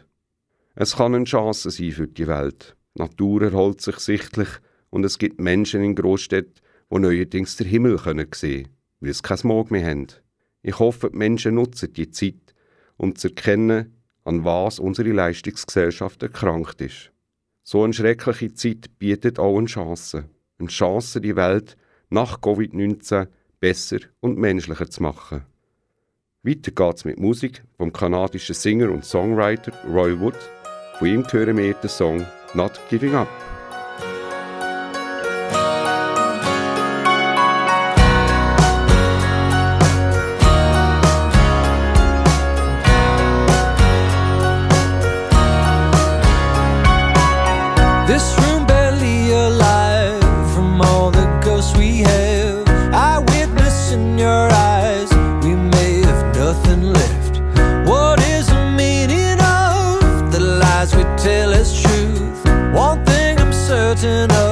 Es 0.75 0.97
kann 0.97 1.15
eine 1.15 1.23
Chance 1.23 1.71
sein 1.71 1.91
für 1.91 2.07
die 2.07 2.27
Welt. 2.27 2.75
Die 2.95 3.01
Natur 3.01 3.43
erholt 3.43 3.81
sich 3.81 3.97
sichtlich 3.97 4.49
und 4.89 5.05
es 5.05 5.17
gibt 5.17 5.39
Menschen 5.39 5.81
in 5.83 5.95
Großstädten, 5.95 6.61
die 6.91 6.99
neuerdings 6.99 7.55
den 7.55 7.67
Himmel 7.67 7.97
sehen 7.97 8.29
können, 8.29 8.67
weil 8.99 9.13
sie 9.13 9.21
kein 9.21 9.37
Smog 9.37 9.71
mehr 9.71 9.89
haben. 9.89 10.07
Ich 10.63 10.77
hoffe, 10.79 11.11
die 11.11 11.17
Menschen 11.17 11.55
nutzen 11.55 11.93
die 11.93 12.11
Zeit, 12.11 12.53
um 12.97 13.15
zu 13.15 13.29
erkennen, 13.29 13.95
an 14.25 14.43
was 14.43 14.79
unsere 14.79 15.11
Leistungsgesellschaft 15.11 16.21
erkrankt 16.23 16.81
ist. 16.81 17.11
So 17.63 17.83
eine 17.83 17.93
schreckliche 17.93 18.53
Zeit 18.53 18.99
bietet 18.99 19.39
auch 19.39 19.57
eine 19.57 19.67
Chance. 19.67 20.25
Eine 20.59 20.67
Chance, 20.67 21.21
die 21.21 21.37
Welt 21.37 21.77
nach 22.09 22.41
Covid-19 22.41 23.27
besser 23.61 23.99
und 24.19 24.37
menschlicher 24.37 24.89
zu 24.89 25.01
machen. 25.01 25.45
Weiter 26.45 26.71
geht's 26.71 27.05
mit 27.05 27.17
Musik 27.17 27.63
vom 27.77 27.93
kanadischen 27.93 28.53
Singer 28.53 28.91
und 28.91 29.05
Songwriter 29.05 29.71
Roy 29.87 30.19
Wood. 30.19 30.35
Von 30.99 31.07
ihm 31.07 31.25
hören 31.31 31.55
wir 31.55 31.73
den 31.73 31.89
Song 31.89 32.25
Not 32.53 32.81
Giving 32.89 33.15
Up. 33.15 33.29
turn 64.03 64.42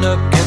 not 0.00 0.37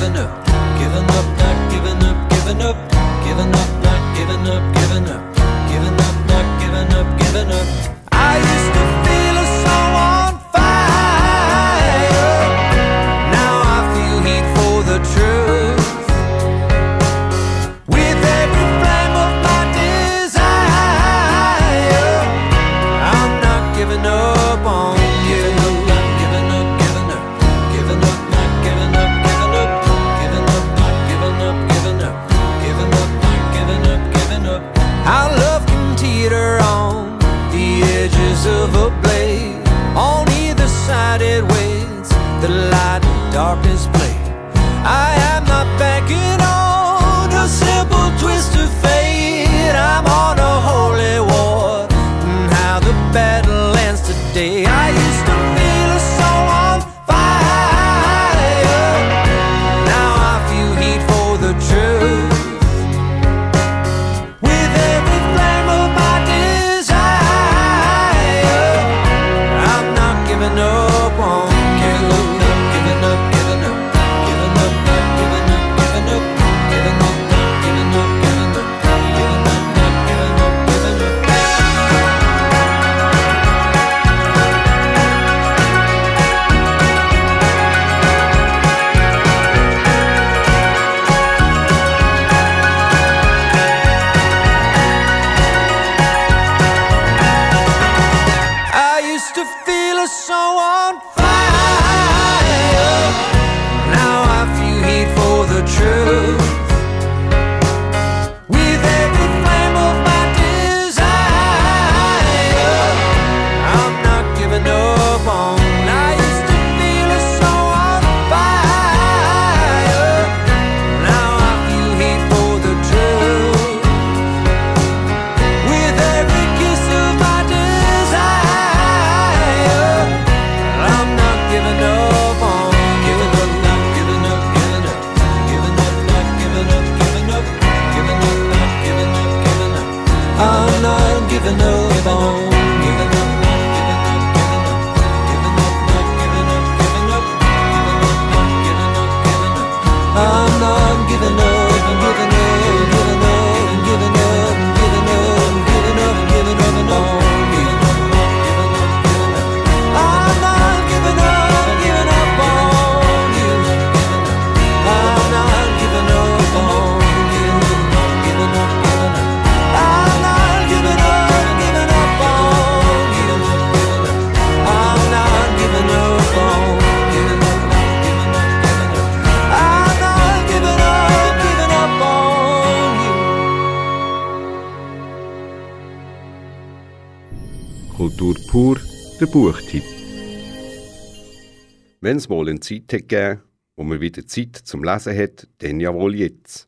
Wenn 192.11 192.17
es 192.17 192.27
mal 192.27 192.49
eine 192.49 192.59
Zeit 192.59 192.91
hat 192.91 193.07
gegeben, 193.07 193.39
wo 193.77 193.85
man 193.85 194.01
wieder 194.01 194.27
Zeit 194.27 194.57
zum 194.57 194.83
Lesen 194.83 195.17
hat, 195.17 195.47
dann 195.59 195.79
ja 195.79 195.93
wohl 195.93 196.13
jetzt. 196.13 196.67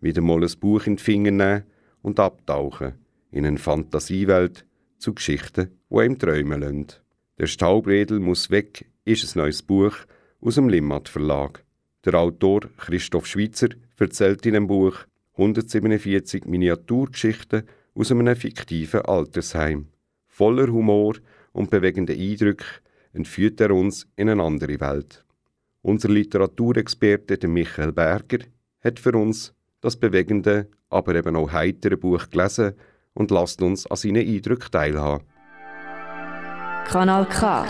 Wieder 0.00 0.20
mal 0.20 0.40
ein 0.40 0.60
Buch 0.60 0.86
in 0.86 0.94
die 0.94 1.02
Finger 1.02 1.32
nehmen 1.32 1.64
und 2.00 2.20
abtauchen 2.20 2.92
in 3.32 3.44
eine 3.44 3.58
Fantasiewelt 3.58 4.64
zu 4.98 5.14
Geschichten, 5.14 5.72
die 5.90 6.04
ihm 6.04 6.16
träumen 6.16 6.60
lassen. 6.60 6.86
Der 7.40 7.48
Staubredel 7.48 8.20
muss 8.20 8.50
weg 8.50 8.86
ist 9.04 9.24
ein 9.34 9.40
neues 9.40 9.64
Buch 9.64 9.96
aus 10.40 10.54
dem 10.54 10.68
Limmat 10.68 11.08
Verlag. 11.08 11.64
Der 12.04 12.14
Autor 12.14 12.60
Christoph 12.76 13.26
Schweitzer 13.26 13.70
erzählt 13.98 14.46
in 14.46 14.54
dem 14.54 14.68
Buch 14.68 14.94
147 15.32 16.44
Miniaturgeschichten 16.44 17.64
aus 17.96 18.12
einem 18.12 18.36
fiktiven 18.36 19.00
Altersheim. 19.00 19.88
Voller 20.28 20.68
Humor 20.68 21.16
und 21.50 21.68
bewegenden 21.68 22.16
Eindrücke 22.16 22.64
entführt 23.12 23.60
er 23.60 23.70
uns 23.70 24.06
in 24.16 24.28
eine 24.28 24.42
andere 24.42 24.80
Welt. 24.80 25.24
Unser 25.82 26.08
Literaturexperte 26.08 27.38
der 27.38 27.48
Michael 27.48 27.92
Berger 27.92 28.44
hat 28.80 28.98
für 28.98 29.12
uns 29.12 29.54
das 29.80 29.96
bewegende, 29.96 30.68
aber 30.90 31.14
eben 31.14 31.36
auch 31.36 31.52
heitere 31.52 31.96
Buch 31.96 32.30
gelesen 32.30 32.74
und 33.14 33.30
lasst 33.30 33.62
uns 33.62 33.86
an 33.86 33.96
seinen 33.96 34.26
Eindrücken 34.26 34.70
teilhaben. 34.70 35.24
Kanal 36.86 37.26
K. 37.26 37.64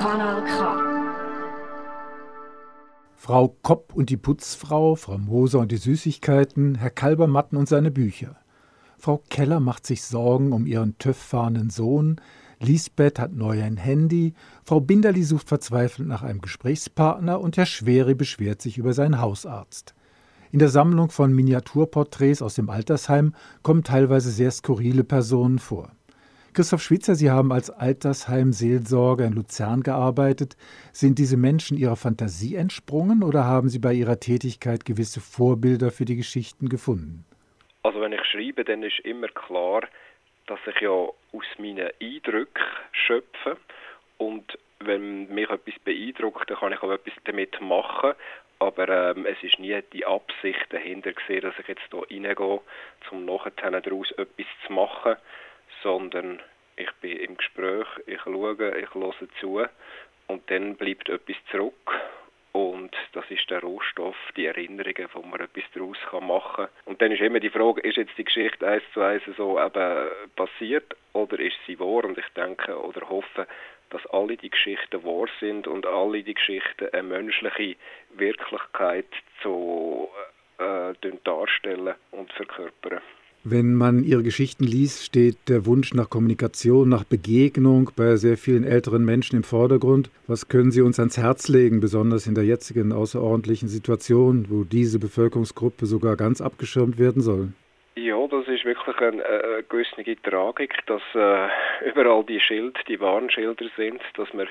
Frau 3.16 3.48
Kopp 3.62 3.92
und 3.94 4.10
die 4.10 4.16
Putzfrau, 4.16 4.94
Frau 4.94 5.18
Moser 5.18 5.58
und 5.58 5.72
die 5.72 5.76
Süßigkeiten, 5.76 6.76
Herr 6.76 6.90
Kalbermatten 6.90 7.58
und 7.58 7.68
seine 7.68 7.90
Bücher. 7.90 8.36
Frau 8.96 9.22
Keller 9.28 9.60
macht 9.60 9.86
sich 9.86 10.02
Sorgen 10.04 10.52
um 10.52 10.66
ihren 10.66 10.98
TÜV-fahrenden 10.98 11.68
Sohn, 11.68 12.20
Lisbeth 12.60 13.18
hat 13.18 13.32
neu 13.32 13.62
ein 13.62 13.76
Handy, 13.76 14.34
Frau 14.64 14.80
Binderli 14.80 15.22
sucht 15.22 15.48
verzweifelt 15.48 16.08
nach 16.08 16.22
einem 16.22 16.40
Gesprächspartner 16.40 17.40
und 17.40 17.56
Herr 17.56 17.66
Schweri 17.66 18.14
beschwert 18.14 18.60
sich 18.60 18.78
über 18.78 18.92
seinen 18.92 19.20
Hausarzt. 19.20 19.94
In 20.50 20.58
der 20.58 20.68
Sammlung 20.68 21.10
von 21.10 21.32
Miniaturporträts 21.32 22.42
aus 22.42 22.54
dem 22.54 22.70
Altersheim 22.70 23.34
kommen 23.62 23.84
teilweise 23.84 24.30
sehr 24.30 24.50
skurrile 24.50 25.04
Personen 25.04 25.58
vor. 25.58 25.92
Christoph 26.54 26.82
Schwitzer, 26.82 27.14
Sie 27.14 27.30
haben 27.30 27.52
als 27.52 27.70
Altersheim-Seelsorger 27.70 29.26
in 29.26 29.34
Luzern 29.34 29.82
gearbeitet. 29.82 30.56
Sind 30.92 31.18
diese 31.18 31.36
Menschen 31.36 31.76
Ihrer 31.76 31.94
Fantasie 31.94 32.56
entsprungen 32.56 33.22
oder 33.22 33.44
haben 33.44 33.68
Sie 33.68 33.78
bei 33.78 33.92
Ihrer 33.92 34.18
Tätigkeit 34.18 34.84
gewisse 34.84 35.20
Vorbilder 35.20 35.90
für 35.90 36.06
die 36.06 36.16
Geschichten 36.16 36.68
gefunden? 36.68 37.24
Also 37.82 38.00
wenn 38.00 38.12
ich 38.12 38.24
schreibe, 38.24 38.64
dann 38.64 38.82
ist 38.82 38.98
immer 39.04 39.28
klar, 39.28 39.82
dass 40.48 40.58
ich 40.66 40.80
ja 40.80 40.90
aus 40.90 41.46
meinen 41.58 41.90
Eindrücken 42.00 42.64
schöpfe. 42.92 43.56
Und 44.16 44.58
wenn 44.80 45.28
mich 45.32 45.48
etwas 45.48 45.78
beeindruckt, 45.84 46.50
dann 46.50 46.58
kann 46.58 46.72
ich 46.72 46.82
auch 46.82 46.90
etwas 46.90 47.14
damit 47.24 47.60
machen. 47.60 48.14
Aber 48.58 48.88
ähm, 48.88 49.24
es 49.26 49.40
ist 49.42 49.60
nie 49.60 49.80
die 49.92 50.04
Absicht 50.04 50.66
dahinter 50.70 51.12
gesehen, 51.12 51.42
dass 51.42 51.58
ich 51.60 51.68
jetzt 51.68 51.82
hier 51.90 52.02
reingehe, 52.10 52.60
um 53.10 53.24
nachher 53.24 53.52
daraus 53.52 54.10
etwas 54.12 54.46
zu 54.66 54.72
machen, 54.72 55.16
sondern 55.82 56.40
ich 56.76 56.90
bin 57.00 57.18
im 57.18 57.36
Gespräch, 57.36 57.86
ich 58.06 58.20
schaue, 58.22 58.76
ich 58.78 58.94
höre 58.94 59.14
zu. 59.40 59.64
Und 60.26 60.50
dann 60.50 60.76
bleibt 60.76 61.08
etwas 61.08 61.36
zurück 61.50 61.92
und 62.58 62.90
das 63.12 63.24
ist 63.30 63.48
der 63.50 63.60
Rohstoff, 63.60 64.16
die 64.36 64.46
Erinnerungen, 64.46 65.08
wo 65.12 65.22
man 65.22 65.38
etwas 65.38 65.62
daraus 65.74 65.96
machen 66.20 66.66
kann. 66.66 66.68
Und 66.86 67.00
dann 67.00 67.12
ist 67.12 67.20
immer 67.20 67.38
die 67.38 67.50
Frage, 67.50 67.80
ist 67.82 67.98
jetzt 67.98 68.18
die 68.18 68.24
Geschichte 68.24 68.66
eins 68.66 68.82
zu 68.92 69.00
eins 69.00 69.22
so 69.36 69.60
eben 69.60 70.08
passiert 70.34 70.96
oder 71.12 71.38
ist 71.38 71.54
sie 71.68 71.78
wahr? 71.78 72.04
Und 72.04 72.18
ich 72.18 72.28
denke 72.34 72.76
oder 72.76 73.08
hoffe, 73.08 73.46
dass 73.90 74.04
alle 74.06 74.36
die 74.36 74.50
Geschichten 74.50 75.04
wahr 75.04 75.28
sind 75.38 75.68
und 75.68 75.86
alle 75.86 76.24
die 76.24 76.34
Geschichten 76.34 76.88
eine 76.92 77.04
menschliche 77.04 77.76
Wirklichkeit 78.14 79.06
zu 79.40 80.08
äh, 80.58 80.94
darstellen 81.22 81.94
und 82.10 82.32
verkörpern. 82.32 83.02
Wenn 83.50 83.74
man 83.74 84.04
Ihre 84.04 84.22
Geschichten 84.22 84.64
liest, 84.64 85.06
steht 85.06 85.48
der 85.48 85.64
Wunsch 85.64 85.94
nach 85.94 86.10
Kommunikation, 86.10 86.86
nach 86.90 87.04
Begegnung 87.04 87.90
bei 87.96 88.16
sehr 88.16 88.36
vielen 88.36 88.62
älteren 88.62 89.06
Menschen 89.06 89.36
im 89.36 89.42
Vordergrund. 89.42 90.10
Was 90.26 90.50
können 90.50 90.70
Sie 90.70 90.82
uns 90.82 90.98
ans 90.98 91.16
Herz 91.16 91.48
legen, 91.48 91.80
besonders 91.80 92.26
in 92.26 92.34
der 92.34 92.44
jetzigen 92.44 92.92
außerordentlichen 92.92 93.68
Situation, 93.68 94.46
wo 94.50 94.64
diese 94.64 94.98
Bevölkerungsgruppe 94.98 95.86
sogar 95.86 96.16
ganz 96.16 96.42
abgeschirmt 96.42 96.98
werden 96.98 97.22
soll? 97.22 97.54
Ja, 97.96 98.18
das 98.26 98.46
ist 98.48 98.66
wirklich 98.66 98.98
eine, 98.98 99.24
eine 99.24 99.62
gewisse 99.62 100.22
Tragik, 100.22 100.74
dass 100.86 101.02
äh, 101.14 101.48
überall 101.88 102.24
die 102.24 102.40
Schild, 102.40 102.76
die 102.86 103.00
Warnschilder 103.00 103.64
sind, 103.78 104.02
dass 104.18 104.30
man 104.34 104.48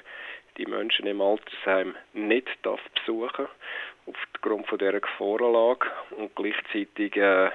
die 0.57 0.65
Menschen 0.65 1.05
im 1.05 1.21
Altersheim 1.21 1.93
nicht 2.13 2.47
darf 2.63 2.81
besuchen 2.95 3.45
aufgrund 4.07 4.67
von 4.67 4.79
dieser 4.79 4.99
Gefahrenlage 4.99 5.85
und 6.17 6.35
gleichzeitig 6.35 7.15
äh, 7.15 7.51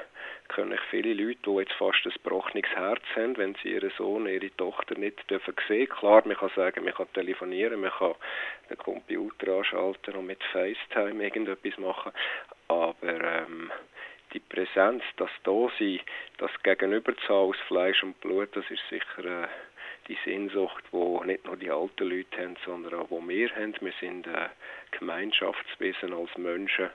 kenne 0.53 0.75
ich 0.75 0.81
viele 0.91 1.15
Leute, 1.15 1.41
die 1.45 1.59
jetzt 1.59 1.73
fast 1.75 2.05
ein 2.05 2.12
gebrochenes 2.12 2.69
Herz 2.75 3.03
haben, 3.17 3.37
wenn 3.37 3.55
sie 3.62 3.73
ihren 3.73 3.91
Sohn, 3.97 4.27
ihre 4.27 4.55
Tochter 4.57 4.99
nicht 4.99 5.29
dürfen 5.31 5.55
sehen. 5.69 5.88
Klar, 5.88 6.23
man 6.27 6.37
kann 6.37 6.51
sagen, 6.55 6.85
man 6.85 6.95
kann 6.95 7.12
telefonieren, 7.12 7.81
man 7.81 7.91
kann 7.91 8.15
den 8.71 8.79
Computer 8.79 9.59
anschalten 9.59 10.15
und 10.15 10.27
mit 10.27 10.43
FaceTime 10.53 11.23
irgendetwas 11.23 11.79
machen, 11.79 12.12
aber 12.69 13.21
ähm, 13.21 13.71
die 14.33 14.41
Präsenz, 14.41 15.03
das 15.17 15.31
Dasein, 15.45 16.01
das 16.38 16.51
Gegenüber 16.62 17.15
zu 17.27 17.33
aus 17.33 17.57
Fleisch 17.69 18.03
und 18.03 18.19
Blut, 18.21 18.49
das 18.57 18.65
ist 18.71 18.83
sicher 18.88 19.45
äh, 19.45 19.49
die 20.09 20.19
Sehnsucht, 20.25 20.85
wo 20.91 21.23
nicht 21.25 21.45
nur 21.47 21.57
die 21.57 21.71
alten 21.71 22.09
Leute 22.09 22.38
haben, 22.38 22.57
sondern 22.65 22.95
auch 22.95 23.11
wo 23.11 23.21
wir 23.27 23.55
haben. 23.55 23.75
Wir 23.81 23.93
sind 24.01 24.27
äh, 24.27 24.49
Gemeinschaftswesen 24.93 26.12
als 26.12 26.37
Menschen 26.37 26.91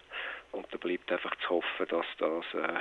und 0.51 0.67
da 0.71 0.77
bleibt 0.77 1.11
einfach 1.11 1.35
zu 1.37 1.49
hoffen, 1.49 1.87
dass 1.89 2.05
das 2.17 2.45
äh, 2.53 2.79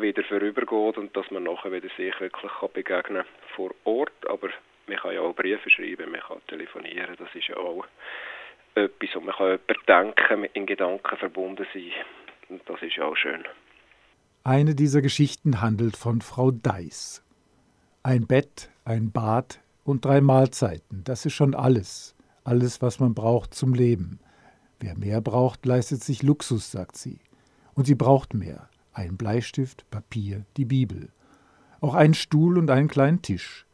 wieder 0.00 0.22
vorübergeht 0.24 0.98
und 0.98 1.16
dass 1.16 1.30
man 1.30 1.44
nachher 1.44 1.72
wieder 1.72 1.88
sich 1.96 2.18
wirklich 2.20 2.52
kann 2.84 3.24
vor 3.54 3.70
Ort. 3.84 4.28
Aber 4.28 4.48
man 4.86 4.96
kann 4.98 5.14
ja 5.14 5.20
auch 5.20 5.34
Briefe 5.34 5.70
schreiben, 5.70 6.10
man 6.10 6.20
kann 6.20 6.38
telefonieren, 6.48 7.16
das 7.18 7.34
ist 7.34 7.48
ja 7.48 7.56
auch 7.56 7.84
etwas 8.74 9.14
und 9.14 9.26
man 9.26 9.34
kann 9.34 9.58
jemanden 9.86 9.86
denken, 9.86 10.44
in 10.52 10.66
Gedanken 10.66 11.16
verbunden 11.16 11.66
sein. 11.72 11.92
Und 12.48 12.62
das 12.68 12.82
ist 12.82 12.96
ja 12.96 13.04
auch 13.04 13.16
schön. 13.16 13.44
Eine 14.42 14.74
dieser 14.74 15.00
Geschichten 15.00 15.60
handelt 15.60 15.96
von 15.96 16.20
Frau 16.20 16.50
Deiß. 16.50 17.24
Ein 18.02 18.26
Bett, 18.26 18.70
ein 18.84 19.10
Bad 19.10 19.60
und 19.84 20.04
drei 20.04 20.20
Mahlzeiten, 20.20 21.02
das 21.04 21.24
ist 21.24 21.32
schon 21.32 21.54
alles. 21.54 22.14
Alles, 22.44 22.82
was 22.82 23.00
man 23.00 23.14
braucht 23.14 23.54
zum 23.54 23.72
Leben. 23.72 24.20
Wer 24.80 24.96
mehr 24.96 25.22
braucht, 25.22 25.64
leistet 25.64 26.02
sich 26.02 26.22
Luxus, 26.22 26.70
sagt 26.70 26.96
sie. 26.96 27.20
Und 27.74 27.86
sie 27.86 27.94
braucht 27.94 28.34
mehr 28.34 28.68
ein 28.94 29.16
Bleistift, 29.16 29.84
Papier, 29.90 30.46
die 30.56 30.64
Bibel. 30.64 31.10
Auch 31.80 31.94
einen 31.94 32.14
Stuhl 32.14 32.56
und 32.58 32.70
einen 32.70 32.88
kleinen 32.88 33.20
Tisch. 33.22 33.66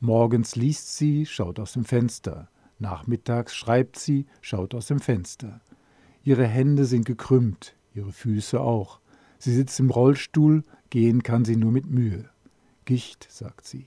Morgens 0.00 0.54
liest 0.54 0.96
sie, 0.96 1.26
schaut 1.26 1.58
aus 1.58 1.72
dem 1.72 1.84
Fenster. 1.84 2.48
Nachmittags 2.78 3.54
schreibt 3.54 3.98
sie, 3.98 4.26
schaut 4.40 4.74
aus 4.74 4.86
dem 4.86 5.00
Fenster. 5.00 5.60
Ihre 6.22 6.46
Hände 6.46 6.84
sind 6.84 7.04
gekrümmt, 7.04 7.74
ihre 7.94 8.12
Füße 8.12 8.60
auch. 8.60 9.00
Sie 9.38 9.52
sitzt 9.52 9.80
im 9.80 9.90
Rollstuhl, 9.90 10.62
gehen 10.90 11.22
kann 11.22 11.44
sie 11.44 11.56
nur 11.56 11.72
mit 11.72 11.86
Mühe. 11.86 12.28
Gicht, 12.84 13.26
sagt 13.30 13.66
sie. 13.66 13.86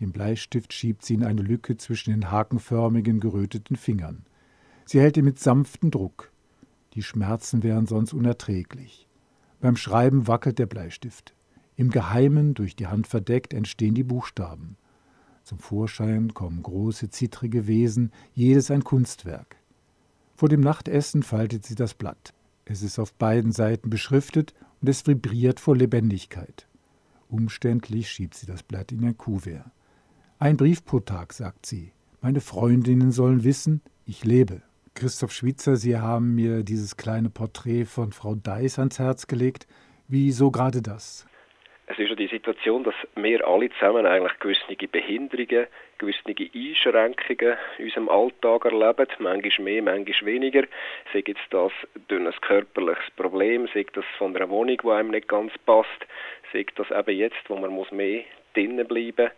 Den 0.00 0.12
Bleistift 0.12 0.72
schiebt 0.72 1.04
sie 1.04 1.14
in 1.14 1.24
eine 1.24 1.42
Lücke 1.42 1.76
zwischen 1.76 2.12
den 2.12 2.30
hakenförmigen, 2.30 3.20
geröteten 3.20 3.76
Fingern. 3.76 4.24
Sie 4.86 5.00
hält 5.00 5.16
ihn 5.16 5.24
mit 5.24 5.38
sanftem 5.38 5.90
Druck. 5.90 6.32
Die 6.94 7.02
Schmerzen 7.02 7.62
wären 7.62 7.86
sonst 7.86 8.12
unerträglich. 8.12 9.06
Beim 9.62 9.76
Schreiben 9.76 10.26
wackelt 10.26 10.58
der 10.58 10.66
Bleistift. 10.66 11.34
Im 11.76 11.90
Geheimen, 11.90 12.54
durch 12.54 12.74
die 12.74 12.88
Hand 12.88 13.06
verdeckt, 13.06 13.54
entstehen 13.54 13.94
die 13.94 14.02
Buchstaben. 14.02 14.76
Zum 15.44 15.60
Vorschein 15.60 16.34
kommen 16.34 16.64
große, 16.64 17.10
zittrige 17.10 17.68
Wesen, 17.68 18.10
jedes 18.34 18.72
ein 18.72 18.82
Kunstwerk. 18.82 19.54
Vor 20.34 20.48
dem 20.48 20.62
Nachtessen 20.62 21.22
faltet 21.22 21.64
sie 21.64 21.76
das 21.76 21.94
Blatt. 21.94 22.34
Es 22.64 22.82
ist 22.82 22.98
auf 22.98 23.14
beiden 23.14 23.52
Seiten 23.52 23.88
beschriftet 23.88 24.52
und 24.80 24.88
es 24.88 25.06
vibriert 25.06 25.60
vor 25.60 25.76
Lebendigkeit. 25.76 26.66
Umständlich 27.28 28.10
schiebt 28.10 28.34
sie 28.34 28.46
das 28.46 28.64
Blatt 28.64 28.90
in 28.90 29.04
ein 29.04 29.16
Kuvert. 29.16 29.70
Ein 30.40 30.56
Brief 30.56 30.84
pro 30.84 30.98
Tag, 30.98 31.32
sagt 31.32 31.66
sie. 31.66 31.92
Meine 32.20 32.40
Freundinnen 32.40 33.12
sollen 33.12 33.44
wissen, 33.44 33.80
ich 34.06 34.24
lebe. 34.24 34.62
Christoph 34.94 35.32
Schwitzer, 35.32 35.76
Sie 35.76 35.96
haben 35.96 36.34
mir 36.34 36.62
dieses 36.62 36.96
kleine 36.96 37.30
Porträt 37.30 37.86
von 37.86 38.12
Frau 38.12 38.34
Deiss 38.34 38.78
ans 38.78 38.98
Herz 38.98 39.26
gelegt. 39.26 39.66
Wieso 40.06 40.50
gerade 40.50 40.82
das? 40.82 41.26
Es 41.86 41.98
ist 41.98 42.08
ja 42.08 42.14
die 42.14 42.28
Situation, 42.28 42.84
dass 42.84 42.94
wir 43.16 43.46
alle 43.46 43.70
zusammen 43.72 44.06
eigentlich 44.06 44.38
gewisse 44.38 44.88
Behinderungen, 44.88 45.66
gewisse 45.98 46.22
Einschränkungen 46.28 47.58
in 47.78 47.84
unserem 47.84 48.08
Alltag 48.08 48.64
erleben, 48.64 49.06
manchmal 49.18 49.64
mehr, 49.64 49.82
manchmal 49.82 50.32
weniger. 50.32 50.62
Sei 51.12 51.22
jetzt 51.26 51.40
das 51.50 51.72
durch 52.08 52.26
ein 52.26 52.40
körperliches 52.40 53.10
Problem, 53.16 53.68
sei 53.74 53.84
das 53.92 54.04
von 54.18 54.36
einer 54.36 54.48
Wohnung, 54.48 54.78
die 54.82 54.88
einem 54.88 55.10
nicht 55.10 55.28
ganz 55.28 55.52
passt, 55.66 55.88
sei 56.52 56.64
das 56.76 56.90
eben 56.90 57.18
jetzt, 57.18 57.48
wo 57.48 57.56
man 57.56 57.70
muss 57.70 57.90
mehr 57.90 58.22
drinnen 58.54 58.86
bleiben 58.86 59.30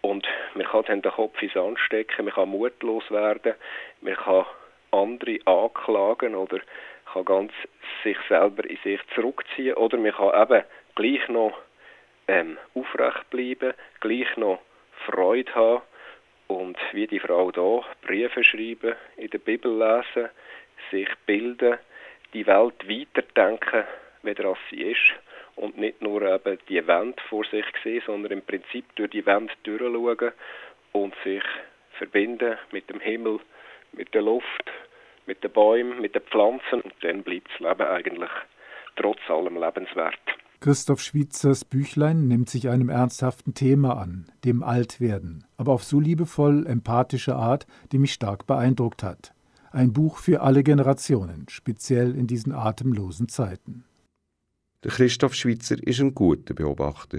und 0.00 0.26
man 0.54 0.66
kann 0.66 1.02
den 1.02 1.12
Kopf 1.12 1.40
ins 1.42 1.56
Anstecken, 1.56 2.24
man 2.24 2.34
kann 2.34 2.48
mutlos 2.48 3.10
werden, 3.10 3.54
man 4.00 4.14
kann 4.14 4.46
andere 4.90 5.38
anklagen 5.44 6.34
oder 6.34 6.60
kann 7.12 7.24
ganz 7.24 7.52
sich 8.02 8.16
selber 8.28 8.68
in 8.68 8.78
sich 8.84 9.00
zurückziehen. 9.14 9.74
Oder 9.74 9.98
man 9.98 10.12
kann 10.12 10.42
eben 10.42 10.64
gleich 10.94 11.28
noch 11.28 11.56
ähm, 12.28 12.58
aufrecht 12.74 13.30
bleiben, 13.30 13.74
gleich 14.00 14.36
noch 14.36 14.60
Freude 15.06 15.54
haben 15.54 15.82
und 16.48 16.78
wie 16.92 17.06
die 17.06 17.20
Frau 17.20 17.50
da 17.50 17.84
Briefe 18.02 18.44
schreiben, 18.44 18.94
in 19.16 19.30
der 19.30 19.38
Bibel 19.38 19.72
lesen, 19.72 20.30
sich 20.90 21.08
bilden, 21.26 21.78
die 22.32 22.46
Welt 22.46 22.88
weiterdenken, 22.88 23.84
wie 24.22 24.36
als 24.36 24.58
sie 24.70 24.82
ist. 24.82 25.14
Und 25.56 25.78
nicht 25.78 26.02
nur 26.02 26.20
eben 26.22 26.58
die 26.68 26.86
Wand 26.86 27.20
vor 27.22 27.44
sich 27.44 27.64
sehen, 27.82 28.02
sondern 28.04 28.32
im 28.32 28.42
Prinzip 28.42 28.84
durch 28.96 29.10
die 29.10 29.24
Wand 29.24 29.50
durchschauen 29.62 30.32
und 30.92 31.14
sich 31.24 31.42
verbinden 31.92 32.58
mit 32.72 32.90
dem 32.90 33.00
Himmel, 33.00 33.40
mit 33.96 34.12
der 34.14 34.22
Luft, 34.22 34.70
mit 35.26 35.42
den 35.42 35.52
Bäumen, 35.52 36.00
mit 36.00 36.14
den 36.14 36.22
Pflanzen 36.22 36.80
und 36.82 36.94
dann 37.02 37.22
bleibt 37.22 37.48
das 37.50 37.60
Leben 37.60 37.88
eigentlich 37.88 38.30
trotz 38.96 39.18
allem 39.28 39.56
lebenswert. 39.56 40.18
Christoph 40.60 41.02
Schweitzers 41.02 41.64
Büchlein 41.64 42.28
nimmt 42.28 42.48
sich 42.48 42.68
einem 42.68 42.88
ernsthaften 42.88 43.52
Thema 43.54 43.98
an, 43.98 44.26
dem 44.44 44.62
Altwerden, 44.62 45.44
aber 45.58 45.72
auf 45.72 45.84
so 45.84 46.00
liebevoll 46.00 46.66
empathische 46.66 47.36
Art, 47.36 47.66
die 47.92 47.98
mich 47.98 48.12
stark 48.12 48.46
beeindruckt 48.46 49.02
hat. 49.02 49.32
Ein 49.70 49.92
Buch 49.92 50.18
für 50.18 50.40
alle 50.40 50.62
Generationen, 50.62 51.46
speziell 51.50 52.16
in 52.16 52.26
diesen 52.26 52.52
atemlosen 52.52 53.28
Zeiten. 53.28 53.84
Der 54.82 54.92
Christoph 54.92 55.34
Schwitzer 55.34 55.76
ist 55.82 56.00
ein 56.00 56.14
guter 56.14 56.54
Beobachter. 56.54 57.18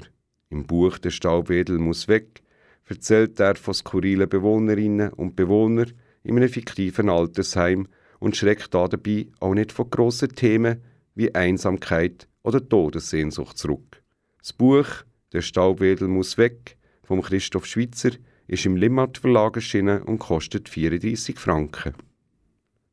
Im 0.49 0.65
Buch 0.65 0.97
Der 0.97 1.11
Staubwedel 1.11 1.77
muss 1.77 2.07
weg 2.07 2.41
erzählt 2.89 3.39
er 3.39 3.55
von 3.55 3.73
skurrilen 3.73 4.29
Bewohnerinnen 4.29 5.11
und 5.13 5.35
Bewohnern 5.35 5.91
in 6.27 6.35
einem 6.37 6.49
fiktiven 6.49 7.09
Altersheim 7.09 7.87
und 8.19 8.35
schreckt 8.35 8.73
dabei 8.73 9.27
auch 9.39 9.53
nicht 9.53 9.71
von 9.71 9.89
grossen 9.89 10.29
Themen 10.29 10.83
wie 11.15 11.33
Einsamkeit 11.33 12.27
oder 12.43 12.67
Todessehnsucht 12.67 13.57
zurück. 13.57 14.03
Das 14.39 14.53
Buch 14.53 14.87
Der 15.33 15.41
Staubwedel 15.41 16.07
muss 16.07 16.37
weg 16.37 16.77
vom 17.03 17.21
Christoph 17.21 17.65
Schwitzer 17.65 18.11
ist 18.47 18.65
im 18.65 18.75
Limmat 18.75 19.17
Verlag 19.17 19.55
erschienen 19.55 20.01
und 20.03 20.19
kostet 20.19 20.69
34 20.69 21.37
Franken. 21.37 21.93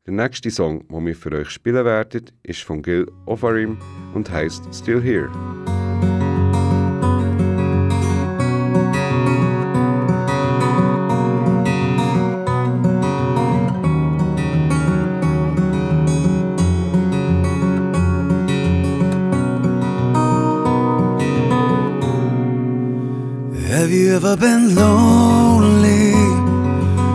Der 0.07 0.15
nächste 0.15 0.51
Song, 0.51 0.87
den 0.89 1.07
wir 1.07 1.17
für 1.17 1.33
euch 1.33 1.51
spielen 1.51 1.85
werden, 1.85 2.31
ist 2.43 2.63
von 2.63 2.83
Gil 2.83 3.11
Ofarim 3.27 3.79
und 4.15 4.31
heißt 4.31 4.63
Still 4.75 5.01
Here. 5.01 5.64
You 23.95 24.17
ever 24.17 24.37
been 24.37 24.75
lonely? 24.75 26.13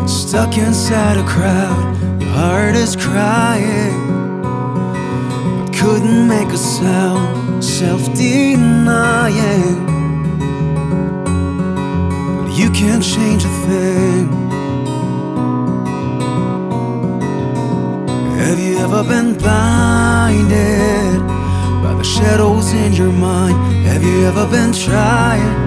Stuck 0.08 0.58
inside 0.58 1.18
a 1.18 1.24
crowd, 1.24 2.22
your 2.22 2.30
heart 2.32 2.76
is 2.76 2.96
crying, 2.96 4.42
but 5.58 5.74
couldn't 5.74 6.28
make 6.28 6.48
a 6.50 6.58
sound, 6.58 7.64
self 7.64 8.02
denying. 8.14 9.86
But 12.44 12.54
you 12.58 12.70
can't 12.72 13.04
change 13.04 13.44
a 13.44 13.54
thing. 13.68 14.28
Have 18.40 18.60
you 18.60 18.78
ever 18.78 19.04
been 19.04 19.38
blinded 19.38 21.20
by 21.84 21.94
the 22.00 22.04
shadows 22.04 22.72
in 22.72 22.94
your 22.94 23.12
mind? 23.12 23.58
Have 23.86 24.04
you 24.04 24.26
ever 24.28 24.48
been 24.48 24.72
trying 24.72 25.59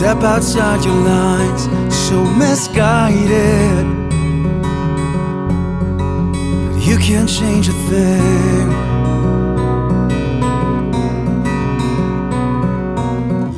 step 0.00 0.22
outside 0.22 0.82
your 0.82 0.94
lines? 0.94 1.64
So 1.94 2.24
misguided. 2.24 3.84
But 6.72 6.82
you 6.88 6.96
can't 6.96 7.28
change 7.28 7.68
a 7.68 7.76
thing. 7.90 8.70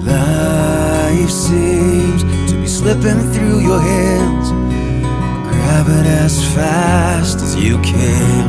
Life 0.04 1.30
seems 1.30 2.24
to 2.50 2.56
be 2.60 2.66
slipping 2.66 3.20
through 3.32 3.60
your 3.60 3.80
hands. 3.80 4.48
Grab 5.48 5.86
it 6.00 6.06
as 6.24 6.44
fast 6.56 7.38
as 7.38 7.54
you 7.54 7.80
can. 7.82 8.44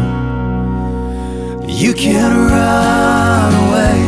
You 1.69 1.93
can't 1.93 2.35
run 2.49 3.53
away 3.65 3.99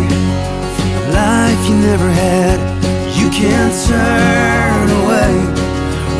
from 0.75 0.89
the 0.95 1.03
life 1.13 1.69
you 1.69 1.75
never 1.75 2.09
had. 2.09 2.74
You 3.17 3.29
can't 3.29 3.73
turn 3.87 4.87
away 5.01 5.33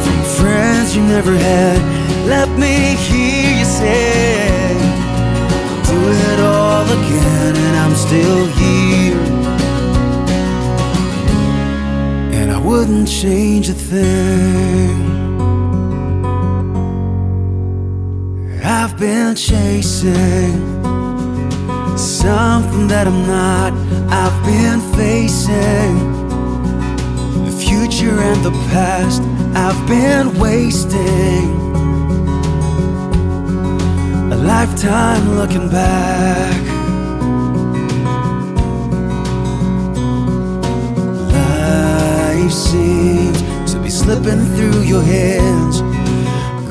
from 0.03 0.23
friends 0.37 0.95
you 0.95 1.03
never 1.03 1.35
had. 1.35 1.79
Let 2.25 2.49
me 2.57 2.95
hear 2.95 3.57
you 3.59 3.65
say, 3.65 4.73
do 5.89 5.97
it 6.25 6.39
all 6.39 6.85
again, 6.85 7.55
and 7.65 7.75
I'm 7.83 7.95
still 7.95 8.45
here. 8.61 9.21
And 12.37 12.51
I 12.51 12.57
wouldn't 12.57 13.07
change 13.07 13.69
a 13.69 13.73
thing. 13.73 15.15
I've 18.63 18.97
been 18.97 19.35
chasing 19.35 20.55
something 21.97 22.87
that 22.87 23.05
I'm 23.07 23.27
not. 23.27 23.73
I've 24.09 24.45
been 24.45 24.79
facing 24.95 26.14
future 27.85 28.19
and 28.19 28.43
the 28.43 28.51
past. 28.71 29.21
I've 29.53 29.87
been 29.87 30.39
wasting 30.39 31.45
a 34.31 34.35
lifetime 34.35 35.35
looking 35.35 35.69
back. 35.69 36.61
Life 41.31 42.51
seems 42.51 43.73
to 43.73 43.79
be 43.79 43.89
slipping 43.89 44.43
through 44.55 44.81
your 44.81 45.03
hands. 45.03 45.81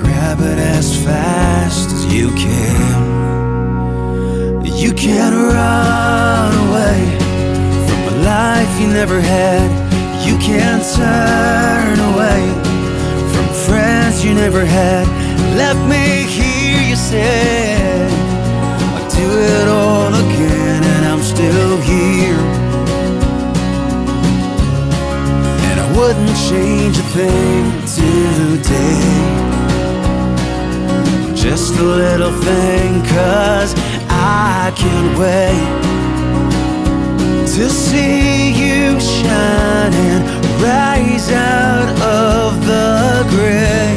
Grab 0.00 0.40
it 0.40 0.58
as 0.58 0.96
fast 1.04 1.90
as 1.90 2.12
you 2.12 2.28
can. 2.30 3.04
You 4.64 4.92
can't 4.92 5.36
run 5.36 6.52
away 6.66 6.98
from 7.86 8.00
a 8.14 8.16
life 8.24 8.80
you 8.80 8.88
never 8.88 9.20
had. 9.20 9.83
You 10.26 10.38
can't 10.38 10.82
turn 10.96 11.98
away 12.12 12.42
from 13.32 13.46
friends 13.66 14.24
you 14.24 14.32
never 14.32 14.64
had. 14.64 15.06
Let 15.54 15.76
me 15.86 16.24
hear 16.24 16.80
you 16.80 16.96
say, 16.96 18.06
I'll 18.94 19.10
do 19.10 19.28
it 19.52 19.68
all 19.68 20.14
again, 20.14 20.82
and 20.82 21.04
I'm 21.04 21.22
still 21.22 21.76
here. 21.82 22.40
And 25.68 25.80
I 25.84 25.86
wouldn't 25.98 26.36
change 26.48 26.96
a 26.96 27.06
thing 27.18 27.64
today. 28.00 29.04
Just 31.34 31.78
a 31.78 31.82
little 31.82 32.32
thing, 32.32 33.02
cause 33.14 33.74
I 34.08 34.72
can't 34.74 35.18
wait 35.18 35.93
to 37.54 37.70
see 37.70 38.50
you 38.50 38.98
shine 38.98 39.94
and 39.94 40.24
rise 40.60 41.30
out 41.30 41.88
of 42.02 42.66
the 42.66 43.24
gray. 43.30 43.94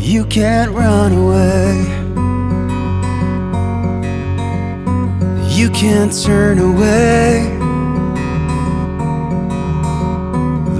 You 0.00 0.24
can't 0.24 0.70
run 0.72 1.12
away. 1.12 1.84
You 5.54 5.68
can't 5.68 6.10
turn 6.24 6.58
away. 6.60 7.58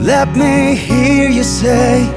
Let 0.01 0.35
me 0.35 0.75
hear 0.77 1.29
you 1.29 1.45
say, 1.45 2.09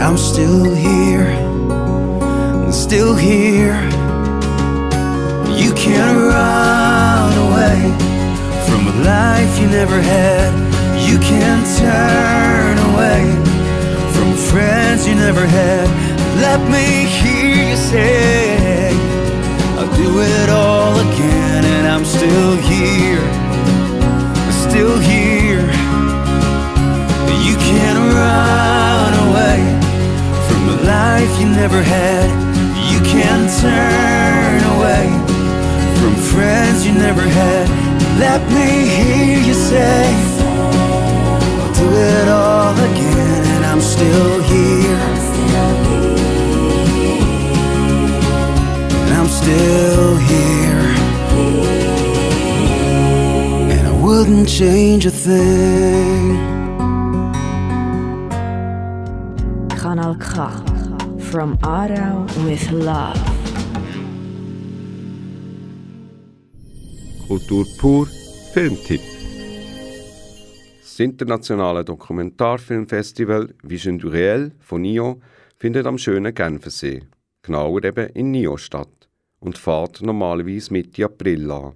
I'm 0.00 0.18
still 0.18 0.74
here, 0.74 1.28
I'm 2.66 2.72
still 2.72 3.14
here. 3.14 3.91
From 8.82 9.00
a 9.00 9.04
life 9.04 9.60
you 9.60 9.68
never 9.68 10.00
had. 10.00 10.50
You 11.08 11.18
can't 11.18 11.66
turn 11.78 12.78
away 12.90 13.22
from 14.12 14.34
friends 14.50 15.06
you 15.06 15.14
never 15.14 15.46
had. 15.46 15.86
Let 16.40 16.60
me 16.70 17.06
hear 17.06 17.68
you 17.68 17.76
say, 17.76 18.90
I'll 19.78 19.92
do 19.96 20.20
it 20.20 20.48
all 20.48 20.98
again, 20.98 21.64
and 21.64 21.86
I'm 21.86 22.04
still 22.04 22.56
here, 22.56 23.22
still 24.66 24.98
here. 24.98 25.66
You 27.46 27.56
can't 27.68 27.98
run 28.18 29.12
away 29.26 29.60
from 30.48 30.62
a 30.74 30.78
life 30.82 31.32
you 31.40 31.46
never 31.46 31.82
had. 31.82 32.28
You 32.90 33.00
can't 33.14 33.48
turn 33.60 34.60
away 34.74 35.06
from 35.98 36.14
friends 36.32 36.86
you 36.86 36.94
never 36.94 37.22
had. 37.22 37.91
Let 38.18 38.42
me 38.56 38.68
hear 38.96 39.38
you 39.48 39.54
say, 39.54 40.04
I'll 41.60 41.72
do 41.74 41.88
it 41.92 42.28
all 42.28 42.74
again, 42.90 43.42
and 43.54 43.64
I'm 43.64 43.80
still 43.80 44.42
here. 44.52 45.02
And 49.02 49.12
I'm 49.18 49.28
still 49.40 50.16
here. 50.30 50.84
And 53.74 53.84
I 53.86 53.94
wouldn't 54.04 54.48
change 54.48 55.06
a 55.06 55.10
thing. 55.10 56.36
Kanal 59.80 60.14
K. 60.20 60.34
From 61.30 61.56
Aarau 61.58 62.26
with 62.44 62.70
love. 62.70 63.31
Kultur 67.32 67.66
pur 67.78 68.06
Filmtipp. 68.52 69.00
Das 70.82 71.00
internationale 71.00 71.82
Dokumentarfilmfestival 71.82 73.54
Vision 73.62 73.98
du 73.98 74.10
Réel 74.10 74.52
von 74.60 74.82
NIO 74.82 75.18
findet 75.56 75.86
am 75.86 75.96
schönen 75.96 76.34
Genfersee, 76.34 77.04
genauer 77.40 77.84
eben 77.84 78.10
in 78.10 78.32
NIO 78.32 78.58
statt 78.58 79.08
und 79.40 79.56
fährt 79.56 80.02
normalerweise 80.02 80.74
Mitte 80.74 81.06
April 81.06 81.50
an. 81.50 81.72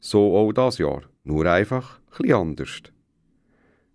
So 0.00 0.34
auch 0.34 0.52
das 0.54 0.78
Jahr, 0.78 1.02
nur 1.24 1.44
einfach 1.44 1.98
ein 1.98 2.22
bisschen 2.22 2.34
anders. 2.34 2.82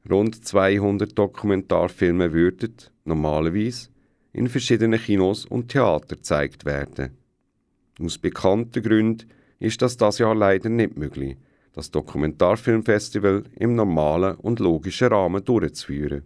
Rund 0.08 0.45
200 0.45 1.17
Dokumentarfilme 1.17 2.32
würden, 2.32 2.75
normalerweise, 3.05 3.89
in 4.34 4.47
verschiedenen 4.47 5.01
Kinos 5.01 5.45
und 5.45 5.69
Theatern 5.69 6.19
gezeigt 6.19 6.63
werden. 6.65 7.17
Aus 7.99 8.19
bekannten 8.19 8.84
Gründen 8.84 9.38
ist 9.59 9.81
das 9.81 9.97
das 9.97 10.17
Jahr 10.19 10.35
leider 10.35 10.69
nicht 10.69 10.97
möglich, 10.97 11.37
das 11.73 11.91
Dokumentarfilmfestival 11.91 13.43
im 13.55 13.75
normalen 13.75 14.35
und 14.35 14.59
logischen 14.59 15.09
Rahmen 15.09 15.43
durchzuführen. 15.43 16.23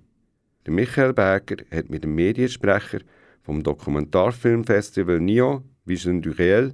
Michael 0.67 1.13
Berger 1.13 1.57
hat 1.71 1.89
mit 1.89 2.03
dem 2.03 2.15
Mediensprecher 2.15 2.99
vom 3.41 3.63
Dokumentarfilmfestival 3.63 5.19
NIO 5.19 5.63
Vision 5.85 6.21
du 6.21 6.31
Réel, 6.31 6.73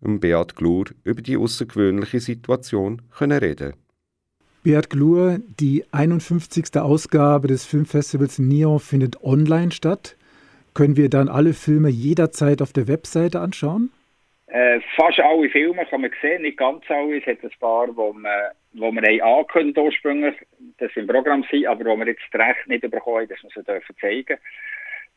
Beat 0.00 0.56
Glur, 0.56 0.86
über 1.04 1.22
die 1.22 1.36
außergewöhnliche 1.36 2.20
Situation 2.20 3.02
können 3.10 3.38
reden. 3.38 3.74
Beat 4.62 4.90
Glur, 4.90 5.38
die 5.60 5.84
51. 5.92 6.76
Ausgabe 6.76 7.48
des 7.48 7.64
Filmfestivals 7.64 8.38
NIO 8.38 8.78
findet 8.78 9.22
online 9.22 9.70
statt. 9.70 10.16
Können 10.74 10.96
wir 10.96 11.08
dann 11.10 11.28
alle 11.28 11.52
Filme 11.52 11.88
jederzeit 11.88 12.62
auf 12.62 12.72
der 12.72 12.88
Webseite 12.88 13.40
anschauen? 13.40 13.90
Äh, 14.52 14.80
fast 14.96 15.20
alle 15.20 15.48
Filme 15.48 15.86
kann 15.86 16.00
man 16.00 16.10
sehen, 16.20 16.42
nicht 16.42 16.58
ganz 16.58 16.84
alle. 16.88 17.18
Es 17.18 17.26
hat 17.26 17.42
ein 17.42 17.50
paar, 17.60 17.94
wo 17.96 18.12
wir, 18.12 18.52
wo 18.72 18.90
wir 18.90 19.02
haben 19.02 19.20
angekündigt 19.38 19.78
ursprünglich, 19.78 20.34
dass 20.78 20.92
sie 20.92 21.00
im 21.00 21.06
Programm 21.06 21.44
sind, 21.50 21.66
aber 21.66 21.84
wo 21.84 21.96
wir 21.96 22.06
jetzt 22.06 22.22
das 22.32 22.40
Recht 22.40 22.66
nicht 22.66 22.82
bekommen 22.82 23.18
haben, 23.18 23.28
dass 23.28 23.42
wir 23.42 23.50
sie 23.54 23.64
dürfen 23.64 23.96
zeigen 24.00 24.38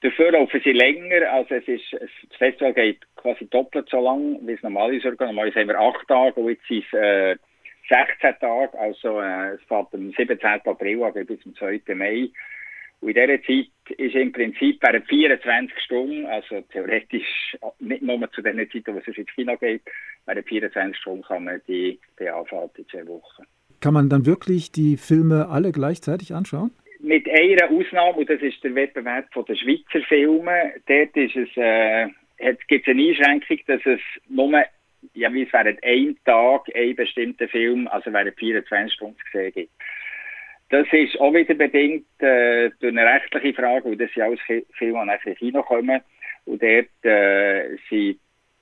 Dafür 0.01 0.33
laufen 0.33 0.59
sie 0.61 0.73
länger, 0.73 1.31
also 1.31 1.55
es 1.55 1.65
ist, 1.65 1.93
das 1.93 2.37
Festival 2.37 2.73
geht 2.73 2.99
quasi 3.15 3.47
doppelt 3.49 3.87
so 3.89 4.01
lang, 4.01 4.37
wie 4.45 4.51
es 4.51 4.61
normalerweise 4.61 5.11
geht. 5.11 5.21
Normalerweise 5.21 5.61
haben 5.61 5.69
wir 5.69 5.79
acht 5.79 6.07
Tage 6.09 6.41
und 6.41 6.49
jetzt 6.49 6.67
sind 6.67 6.83
es 6.91 6.93
äh, 6.93 7.37
16 7.89 8.35
Tage, 8.41 8.77
also 8.77 9.21
äh, 9.21 9.53
es 9.53 9.61
fährt 9.63 9.93
am 9.93 10.11
17. 10.11 10.39
April 10.43 11.03
an 11.03 11.25
bis 11.25 11.39
zum 11.39 11.55
2. 11.55 11.81
Mai. 11.95 12.29
Und 13.03 13.09
in 13.09 13.15
dieser 13.15 13.43
Zeit 13.43 13.99
ist 13.99 14.15
im 14.15 14.31
Prinzip 14.31 14.81
während 14.81 15.05
24 15.09 15.77
Stunden, 15.83 16.25
also 16.25 16.61
theoretisch 16.71 17.57
nicht 17.79 18.01
nur 18.01 18.31
zu 18.31 18.41
den 18.41 18.55
Zeiten, 18.71 18.95
wo 18.95 18.99
es 18.99 19.17
ins 19.17 19.27
Kino 19.35 19.57
geht, 19.57 19.81
während 20.25 20.47
24 20.47 20.97
Stunden 20.97 21.21
kann 21.23 21.43
man 21.43 21.61
die, 21.67 21.99
anfahren 22.19 22.69
in 22.77 22.87
zwei 22.87 23.05
Wochen. 23.07 23.43
Kann 23.81 23.93
man 23.93 24.07
dann 24.07 24.25
wirklich 24.25 24.71
die 24.71 24.95
Filme 24.95 25.49
alle 25.49 25.73
gleichzeitig 25.73 26.33
anschauen? 26.33 26.71
Mit 26.99 27.27
einer 27.29 27.69
Ausnahme, 27.71 28.19
und 28.19 28.29
das 28.29 28.41
ist 28.41 28.63
der 28.63 28.73
Wettbewerb 28.73 29.25
von 29.33 29.43
den 29.43 29.57
Schweizer 29.57 30.05
Filmen, 30.07 30.71
dort 30.87 31.17
ist 31.17 31.35
es, 31.35 31.49
äh, 31.57 32.07
gibt 32.69 32.87
es 32.87 32.91
eine 32.93 33.09
Einschränkung, 33.09 33.57
dass 33.67 33.81
es 33.85 33.99
nur, 34.29 34.63
ja, 35.13 35.33
wie 35.33 35.43
es 35.43 35.51
während 35.51 35.83
einem 35.83 36.15
Tag 36.23 36.73
einen 36.73 36.95
bestimmten 36.95 37.49
Film, 37.49 37.89
also 37.89 38.13
während 38.13 38.39
24 38.39 38.93
Stunden 38.93 39.17
zu 39.29 39.37
sehen 39.37 39.51
gibt. 39.51 39.71
Das 40.73 40.87
ist 40.91 41.21
auch 41.21 41.31
wieder 41.31 41.53
bedingt 41.53 42.07
äh, 42.17 42.71
durch 42.79 42.97
eine 42.97 43.05
rechtliche 43.05 43.53
Frage, 43.53 43.91
weil 43.91 43.95
das 43.95 44.09
ja 44.15 44.25
alles 44.25 44.39
Filme 44.71 45.01
ein 45.01 45.35
Kino 45.35 45.61
kommen. 45.61 46.01
Und 46.45 46.63
dort 46.63 47.05
äh, 47.05 47.77
sind 47.91 48.17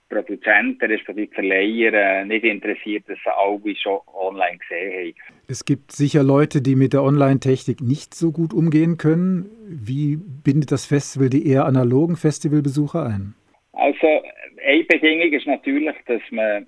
Produzenten, 0.09 0.91
respektive 0.91 1.33
Verleiher, 1.33 1.93
äh, 1.93 2.25
nicht 2.25 2.43
interessiert, 2.43 3.05
dass 3.07 3.17
sie 3.23 3.33
alle 3.33 3.75
schon 3.77 3.99
online 4.13 4.57
gesehen 4.57 4.91
haben. 4.91 5.13
Es 5.47 5.63
gibt 5.63 5.93
sicher 5.93 6.21
Leute, 6.21 6.61
die 6.61 6.75
mit 6.75 6.91
der 6.91 7.01
Online-Technik 7.01 7.79
nicht 7.79 8.13
so 8.13 8.33
gut 8.33 8.53
umgehen 8.53 8.97
können. 8.97 9.49
Wie 9.69 10.17
bindet 10.17 10.73
das 10.73 10.85
Festival 10.85 11.29
die 11.29 11.47
eher 11.47 11.63
analogen 11.63 12.17
Festivalbesucher 12.17 13.05
ein? 13.05 13.35
Also, 13.71 14.21
eine 14.65 14.83
Bedingung 14.83 15.31
ist 15.31 15.47
natürlich, 15.47 15.95
dass 16.07 16.21
man 16.31 16.65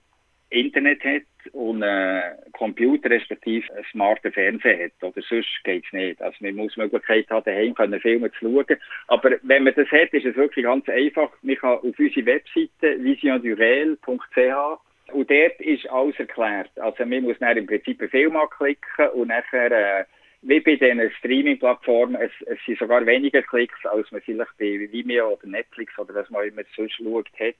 Internet 0.53 1.03
hat 1.03 1.23
und 1.51 1.83
einen 1.83 2.37
Computer 2.53 3.09
respektive 3.09 3.73
einen 3.73 3.85
smarten 3.91 4.31
Fernseher 4.31 4.85
hat. 4.85 4.91
Oder 5.01 5.21
sonst 5.27 5.49
geht 5.63 5.83
es 5.85 5.93
nicht. 5.93 6.21
Also 6.21 6.37
man 6.41 6.55
muss 6.55 6.73
die 6.73 6.81
Möglichkeit 6.81 7.29
haben, 7.29 7.43
daheim 7.43 7.73
können 7.73 7.99
Filme 7.99 8.31
zu 8.33 8.39
schauen. 8.39 8.77
Aber 9.07 9.31
wenn 9.41 9.63
man 9.63 9.73
das 9.75 9.89
hat, 9.89 10.13
ist 10.13 10.25
es 10.25 10.35
wirklich 10.35 10.65
ganz 10.65 10.87
einfach. 10.89 11.31
Man 11.41 11.55
kann 11.55 11.79
auf 11.79 11.83
unsere 11.83 12.25
Webseite 12.25 13.03
visiondurel.ch 13.03 14.79
und 15.11 15.29
dort 15.29 15.59
ist 15.59 15.89
alles 15.89 16.19
erklärt. 16.19 16.71
Also 16.79 17.05
man 17.05 17.23
muss 17.23 17.37
dann 17.39 17.57
im 17.57 17.67
Prinzip 17.67 17.99
einen 17.99 18.09
Film 18.09 18.35
anklicken 18.35 19.09
und 19.13 19.27
nachher, 19.27 19.71
äh, 19.71 20.05
wie 20.41 20.59
bei 20.59 20.75
diesen 20.75 21.11
Streaming-Plattformen, 21.19 22.15
es, 22.15 22.31
es, 22.47 22.59
sind 22.65 22.79
sogar 22.79 23.05
weniger 23.05 23.41
Klicks, 23.41 23.85
als 23.85 24.11
man 24.11 24.21
vielleicht 24.21 24.57
bei 24.57 24.87
Vimeo 24.91 25.33
oder 25.33 25.47
Netflix 25.47 25.97
oder 25.97 26.13
was 26.15 26.29
man 26.29 26.47
immer 26.47 26.63
sonst 26.75 26.95
schaut 26.95 27.29
hat. 27.39 27.55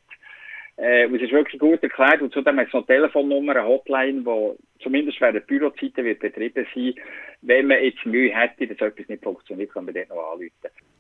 Äh, 0.76 1.06
es 1.06 1.22
ist 1.22 1.32
wirklich 1.32 1.60
gut 1.60 1.84
erklärt 1.84 2.22
und 2.22 2.34
zudem 2.34 2.58
hat 2.58 2.68
es 2.68 2.74
noch 2.74 2.86
Telefonnummer, 2.88 3.56
eine 3.56 3.68
Hotline, 3.68 4.24
die 4.24 4.84
zumindest 4.84 5.22
während 5.22 5.36
der 5.36 5.42
Bürozeiten 5.42 6.04
wird 6.04 6.20
betrieben 6.20 6.66
sein. 6.74 6.94
Wenn 7.42 7.68
man 7.68 7.84
jetzt 7.84 8.06
Mühe 8.06 8.34
hätte, 8.34 8.68
dass 8.68 8.80
etwas 8.80 9.08
nicht 9.08 9.24
funktioniert, 9.24 9.72
kann 9.72 9.86
man 9.86 9.94
dort 9.94 10.10
noch 10.10 10.32
anrufen. 10.32 10.52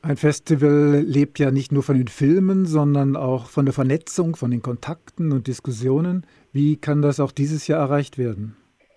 Ein 0.03 0.17
Festival 0.17 1.03
lebt 1.05 1.39
ja 1.39 1.49
nicht 1.49 1.71
nur 1.71 1.81
von 1.81 1.97
den 1.97 2.07
Filmen, 2.07 2.65
sondern 2.65 3.15
auch 3.15 3.49
von 3.49 3.65
der 3.65 3.73
Vernetzung, 3.73 4.35
von 4.35 4.51
den 4.51 4.61
Kontakten 4.61 5.31
und 5.31 5.47
Diskussionen. 5.47 6.25
Wie 6.51 6.77
kann 6.77 7.01
das 7.01 7.19
auch 7.19 7.31
dieses 7.31 7.67
Jahr 7.67 7.79
erreicht 7.79 8.17
werden? 8.17 8.55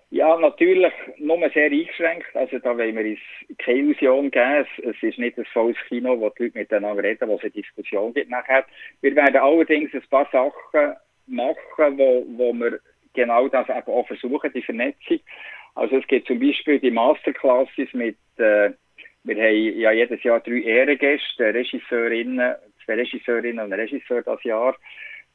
Ja, 0.09 0.37
natürlich 0.37 0.93
nur 1.17 1.37
sehr 1.49 1.65
eingeschränkt. 1.69 2.33
Also 2.33 2.59
da 2.59 2.77
wollen 2.77 2.95
wir 2.95 3.05
uns 3.05 3.19
keine 3.57 3.79
Illusion 3.79 4.31
geben. 4.31 4.65
Es, 4.65 4.85
es 4.85 5.03
ist 5.03 5.19
nicht 5.19 5.37
ein 5.37 5.45
volles 5.45 5.75
Kino, 5.89 6.17
wo 6.17 6.29
die 6.29 6.43
Leute 6.43 6.57
miteinander 6.59 7.03
reden, 7.03 7.27
wo 7.27 7.35
es 7.35 7.41
eine 7.41 7.51
Diskussion 7.51 8.13
gibt 8.13 8.29
nachher. 8.29 8.65
Wir 9.01 9.15
werden 9.15 9.35
allerdings 9.35 9.93
ein 9.93 10.03
paar 10.09 10.27
Sachen 10.31 10.95
machen, 11.27 11.97
wo, 11.97 12.25
wo 12.37 12.53
wir 12.53 12.79
genau 13.13 13.49
das 13.49 13.67
eben 13.67 13.91
auch 13.91 14.07
versuchen, 14.07 14.53
die 14.53 14.61
Vernetzung. 14.61 15.19
Also 15.75 15.97
es 15.97 16.07
gibt 16.07 16.27
zum 16.27 16.39
Beispiel 16.39 16.79
die 16.79 16.91
Masterclasses 16.91 17.93
mit, 17.93 18.17
äh, 18.37 18.71
wir 19.23 19.35
haben 19.35 19.79
ja 19.79 19.91
jedes 19.91 20.23
Jahr 20.23 20.39
drei 20.39 20.61
Ehrengäste, 20.61 21.53
Regisseurinnen, 21.53 22.55
zwei 22.85 22.95
Regisseurinnen 22.95 23.65
und 23.65 23.73
Regisseur 23.73 24.21
das 24.21 24.41
Jahr. 24.43 24.75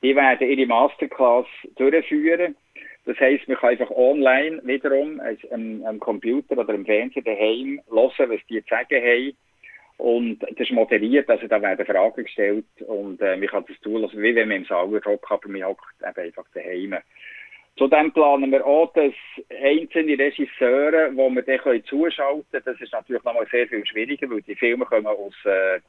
Die 0.03 0.17
werden 0.17 0.49
ihre 0.49 0.67
Masterclass 0.67 1.47
durchführen. 1.77 2.57
Das 3.05 3.19
heisst, 3.19 3.49
man 3.49 3.57
kann 3.57 3.71
einfach 3.71 3.91
online 3.91 4.61
wiederum 4.65 5.21
am, 5.51 5.85
am 5.85 5.99
Computer 5.99 6.57
oder 6.57 6.75
am 6.75 6.85
Fernseher 6.85 7.23
daheim 7.23 7.81
hören, 7.91 8.31
was 8.31 8.47
die 8.49 8.63
zu 8.63 8.69
sagen 8.69 9.03
haben. 9.03 9.37
Und 9.99 10.41
das 10.41 10.59
ist 10.59 10.73
moderiert, 10.73 11.29
also 11.29 11.47
da 11.47 11.61
werden 11.63 11.87
Fragen 11.87 12.25
gestellt 12.25 12.65
und 12.87 13.21
äh, 13.21 13.37
man 13.37 13.49
kann 13.49 13.65
das 13.69 13.79
zulassen, 13.83 14.21
wie 14.23 14.35
wenn 14.35 14.49
man 14.49 14.59
im 14.59 14.65
Saal 14.65 14.89
hockt, 14.89 15.31
aber 15.31 15.49
man 15.49 15.65
hockt 15.65 15.95
eben 16.01 16.27
einfach 16.27 16.47
daheim. 16.55 16.97
Zudem 17.77 18.13
planen 18.13 18.51
wir 18.51 18.67
auch, 18.67 18.93
dass 18.93 19.13
einzelne 19.63 20.19
Regisseure, 20.19 21.11
die 21.11 21.17
wir 21.17 21.43
dann 21.43 21.85
zuschalten 21.85 22.45
können, 22.51 22.63
das 22.65 22.81
ist 22.81 22.93
natürlich 22.93 23.23
nochmal 23.23 23.47
sehr 23.51 23.69
viel 23.69 23.87
schwieriger, 23.87 24.29
weil 24.31 24.43
die 24.43 24.57
Filme 24.57 24.85
kommen 24.85 25.07
aus 25.07 25.35
äh, 25.45 25.81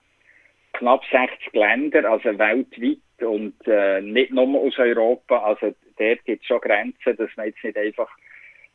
knapp 0.73 1.03
60 1.11 1.53
Ländern, 1.53 2.05
also 2.05 2.37
weltweit 2.37 2.99
und 3.25 3.55
äh, 3.67 4.01
nicht 4.01 4.31
nur 4.31 4.59
aus 4.59 4.77
Europa. 4.77 5.37
Also 5.43 5.73
dort 5.97 6.25
gibt 6.25 6.41
es 6.41 6.47
schon 6.47 6.61
Grenzen, 6.61 7.15
dass 7.15 7.29
man 7.37 7.47
jetzt 7.47 7.63
nicht 7.63 7.77
einfach 7.77 8.09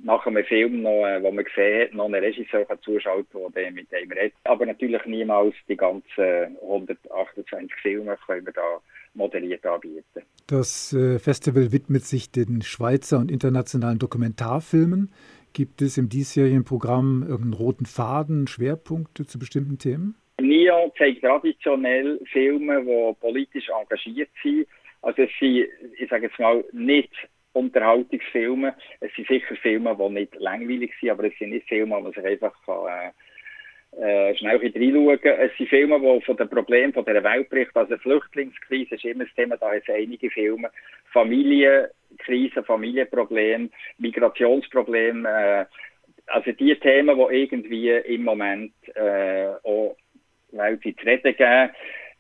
nach 0.01 0.25
einem 0.27 0.45
Film, 0.45 0.83
noch, 0.83 1.05
äh, 1.05 1.23
wo 1.23 1.31
man 1.33 1.45
gesehen 1.45 1.83
hat, 1.83 1.95
noch 1.95 2.07
einen 2.07 2.23
Regisseur 2.23 2.67
zuschaut, 2.83 3.27
der 3.55 3.71
mit 3.73 3.91
dem 3.91 4.11
redet. 4.13 4.35
Aber 4.45 4.65
natürlich 4.65 5.05
niemals 5.07 5.55
die 5.69 5.77
ganzen 5.77 6.57
128 6.63 7.73
Filme 7.83 8.17
können 8.27 8.47
wir 8.47 8.53
da 8.53 8.81
moderiert 9.15 9.67
anbieten. 9.67 10.23
Das 10.47 10.93
äh, 10.93 11.19
Festival 11.19 11.73
widmet 11.73 12.05
sich 12.05 12.31
den 12.31 12.63
Schweizer 12.63 13.19
und 13.19 13.31
internationalen 13.31 13.99
Dokumentarfilmen. 13.99 15.11
Gibt 15.53 15.83
es 15.83 15.99
im 15.99 16.09
diesjährigen 16.09 16.65
Programm 16.65 17.23
irgendeinen 17.23 17.55
roten 17.55 17.87
Faden, 17.87 18.47
Schwerpunkte 18.47 19.27
zu 19.27 19.39
bestimmten 19.39 19.79
Themen? 19.79 20.15
NIO 20.41 20.93
zeigt 20.97 21.23
traditionell 21.23 22.21
Filme, 22.33 22.83
die 22.85 23.21
politisch 23.21 23.69
engagiert 23.69 24.31
sind. 24.43 24.67
Also 25.03 25.23
es 25.23 25.31
sind, 25.39 25.69
ich 25.99 26.09
sage 26.09 26.27
jetzt 26.27 26.39
mal, 26.39 26.65
nicht 26.73 27.11
Unterhaltungsfilme. 27.53 28.75
Es 29.01 29.13
sind 29.15 29.29
sicher 29.29 29.57
Filme, 29.57 29.97
die 29.99 30.09
nicht 30.11 30.35
langweilig 30.37 30.93
sind, 31.01 31.11
aber 31.11 31.25
es 31.25 31.39
sind 31.39 31.51
nicht 31.51 31.69
Filme, 31.69 31.97
wo 31.97 32.01
man 32.01 32.13
sich 32.13 32.25
einfach 32.25 32.55
kann, 32.65 33.13
äh, 34.01 34.37
schnell 34.37 34.59
reinschauen 34.59 35.21
kann. 35.21 35.41
Es 35.41 35.57
sind 35.57 35.69
Filme, 35.71 35.99
die 36.01 36.25
von 36.25 36.37
den 36.37 36.49
Problemen 36.49 36.93
von 36.93 37.05
dieser 37.05 37.25
Welt 37.25 37.49
berichten. 37.49 37.79
Also 37.79 37.97
Flüchtlingskrise 37.99 38.95
ist 38.95 39.05
immer 39.05 39.25
das 39.25 39.35
Thema, 39.35 39.57
da 39.57 39.71
hat 39.71 39.83
es 39.87 39.95
einige 39.95 40.31
Filme. 40.31 40.71
Familienkrise, 41.13 42.63
Familienprobleme, 42.65 43.71
Migrationsprobleme, 43.99 45.29
äh, 45.29 45.65
also 46.27 46.53
die 46.53 46.77
Themen, 46.77 47.17
die 47.17 47.37
irgendwie 47.37 47.91
im 47.91 48.25
Moment 48.25 48.73
äh, 48.95 49.49
auch 49.65 49.97
weltweit 50.53 50.97
zu 50.99 51.07
reden 51.07 51.37
geben. 51.37 51.71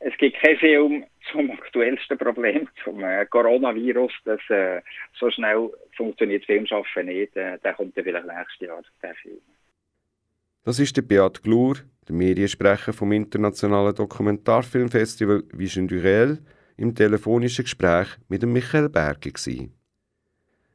Es 0.00 0.16
gibt 0.16 0.40
keinen 0.40 0.58
Film 0.58 1.04
zum 1.32 1.50
aktuellsten 1.50 2.18
Problem, 2.18 2.68
zum 2.84 3.02
äh, 3.02 3.26
Coronavirus. 3.26 4.12
Das, 4.24 4.40
äh, 4.48 4.80
so 5.18 5.30
schnell 5.30 5.70
funktioniert 5.96 6.44
Filmschaffen 6.44 7.06
nicht. 7.06 7.36
Äh, 7.36 7.58
der 7.58 7.74
kommt 7.74 7.96
ja 7.96 8.02
vielleicht 8.02 8.26
nächstes 8.26 8.68
Jahr, 8.68 8.82
der 9.02 9.14
Film. 9.16 9.40
Das 10.64 10.78
ist 10.78 10.96
der 10.96 11.02
Beat 11.02 11.42
Glur, 11.42 11.76
der 12.06 12.14
Mediensprecher 12.14 12.92
vom 12.92 13.10
Internationalen 13.12 13.94
Dokumentarfilmfestival 13.94 15.42
Vision 15.52 15.88
du 15.88 15.96
Réel, 15.96 16.38
im 16.76 16.94
telefonischen 16.94 17.64
Gespräch 17.64 18.08
mit 18.28 18.42
dem 18.42 18.52
Michael 18.52 18.88
Berger. 18.88 19.30
Gewesen. 19.30 19.74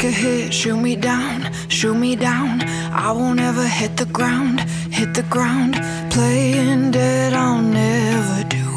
Hit, 0.09 0.53
shoot 0.53 0.77
me 0.77 0.95
down, 0.95 1.53
shoot 1.69 1.93
me 1.93 2.15
down. 2.15 2.61
I 2.91 3.09
I 3.09 3.11
won't 3.11 3.39
ever 3.39 3.67
hit 3.67 3.95
the 3.95 4.05
ground, 4.05 4.59
hit 4.91 5.13
the 5.13 5.23
ground. 5.23 5.73
Playing 6.11 6.91
dead, 6.91 7.33
I'll 7.33 7.61
never 7.61 8.43
do. 8.49 8.67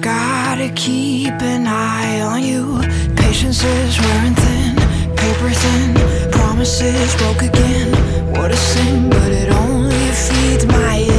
Gotta 0.00 0.70
keep 0.74 1.34
an 1.40 1.66
eye 1.66 2.20
on 2.20 2.42
you. 2.42 2.80
Patience 3.16 3.64
is 3.64 3.98
wearing 4.00 4.34
thin, 4.34 4.76
paper 5.16 5.50
thin. 5.62 6.30
Promises 6.30 7.14
broke 7.16 7.42
again. 7.42 7.90
What 8.34 8.50
a 8.52 8.56
sin, 8.56 9.10
but 9.10 9.30
it 9.32 9.50
only 9.52 10.04
feeds 10.24 10.66
my 10.66 11.13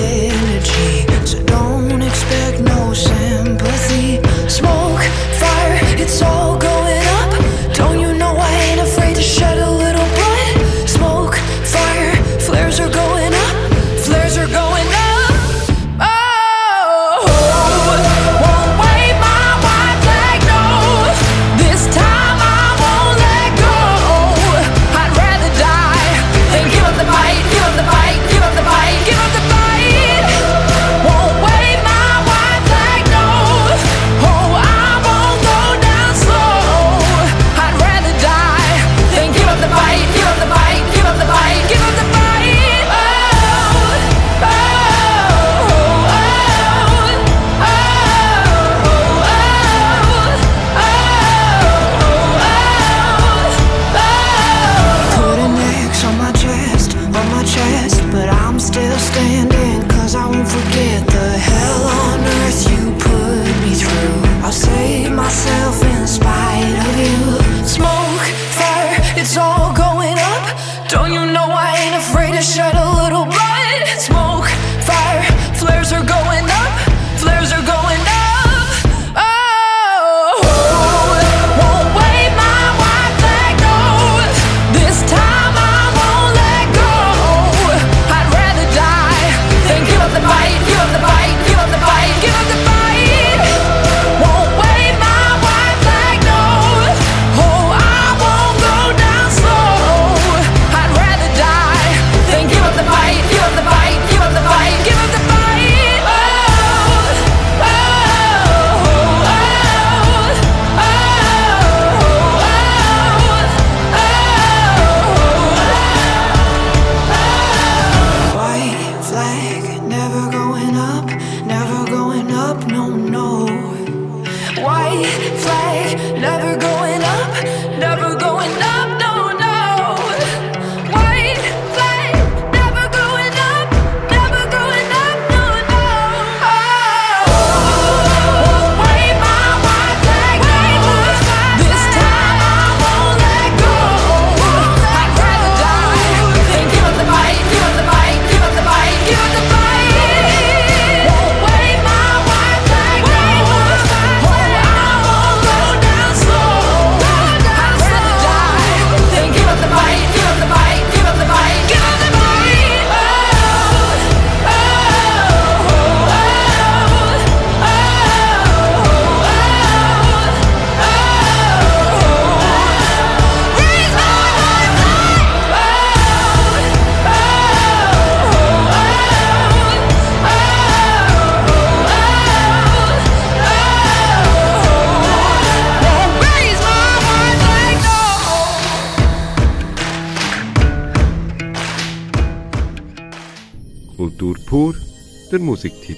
der 195.36 195.42
Musiktipp. 195.42 195.98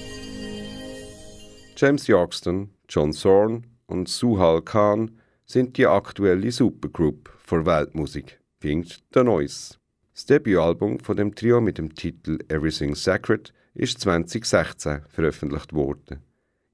James 1.76 2.08
Yorkston, 2.08 2.70
John 2.88 3.12
Zorn 3.12 3.66
und 3.86 4.08
Suhal 4.08 4.62
Khan 4.62 5.12
sind 5.46 5.76
die 5.76 5.86
aktuelle 5.86 6.50
Supergroup 6.50 7.30
für 7.46 7.64
Weltmusik, 7.64 8.40
findet 8.58 9.00
The 9.14 9.22
Noise. 9.22 9.76
Das 10.12 10.26
Debütalbum 10.26 10.98
von 10.98 11.16
dem 11.16 11.36
Trio 11.36 11.60
mit 11.60 11.78
dem 11.78 11.94
Titel 11.94 12.40
Everything 12.48 12.96
Sacred 12.96 13.54
ist 13.74 14.00
2016 14.00 15.02
veröffentlicht 15.08 15.72
worden. 15.72 16.18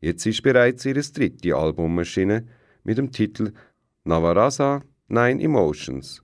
Jetzt 0.00 0.24
ist 0.24 0.42
bereits 0.42 0.86
ihr 0.86 0.94
dritte 0.94 1.54
Album 1.54 1.98
erschienen 1.98 2.48
mit 2.82 2.96
dem 2.96 3.12
Titel 3.12 3.52
Navarasa 4.04 4.80
Nine 5.08 5.42
Emotions. 5.42 6.22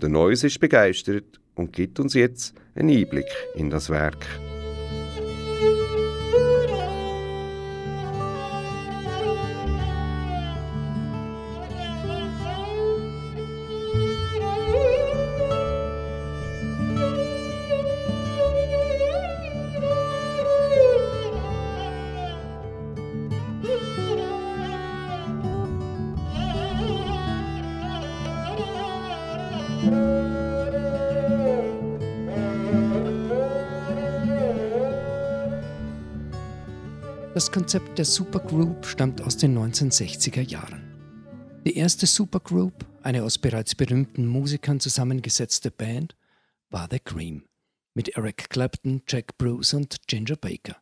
The 0.00 0.08
Noise 0.08 0.46
ist 0.46 0.60
begeistert 0.60 1.40
und 1.56 1.72
gibt 1.72 1.98
uns 1.98 2.14
jetzt 2.14 2.54
einen 2.76 2.96
Einblick 2.96 3.26
in 3.56 3.70
das 3.70 3.90
Werk. 3.90 4.24
Konzept 37.50 37.98
der 37.98 38.04
Supergroup 38.04 38.86
stammt 38.86 39.20
aus 39.22 39.36
den 39.36 39.58
1960er 39.58 40.40
Jahren. 40.40 40.82
Die 41.66 41.76
erste 41.76 42.06
Supergroup, 42.06 42.86
eine 43.02 43.24
aus 43.24 43.38
bereits 43.38 43.74
berühmten 43.74 44.26
Musikern 44.26 44.78
zusammengesetzte 44.78 45.70
Band, 45.70 46.16
war 46.70 46.86
The 46.90 47.00
Cream 47.00 47.44
mit 47.94 48.16
Eric 48.16 48.50
Clapton, 48.50 49.02
Jack 49.08 49.36
Bruce 49.36 49.74
und 49.74 50.06
Ginger 50.06 50.36
Baker. 50.36 50.76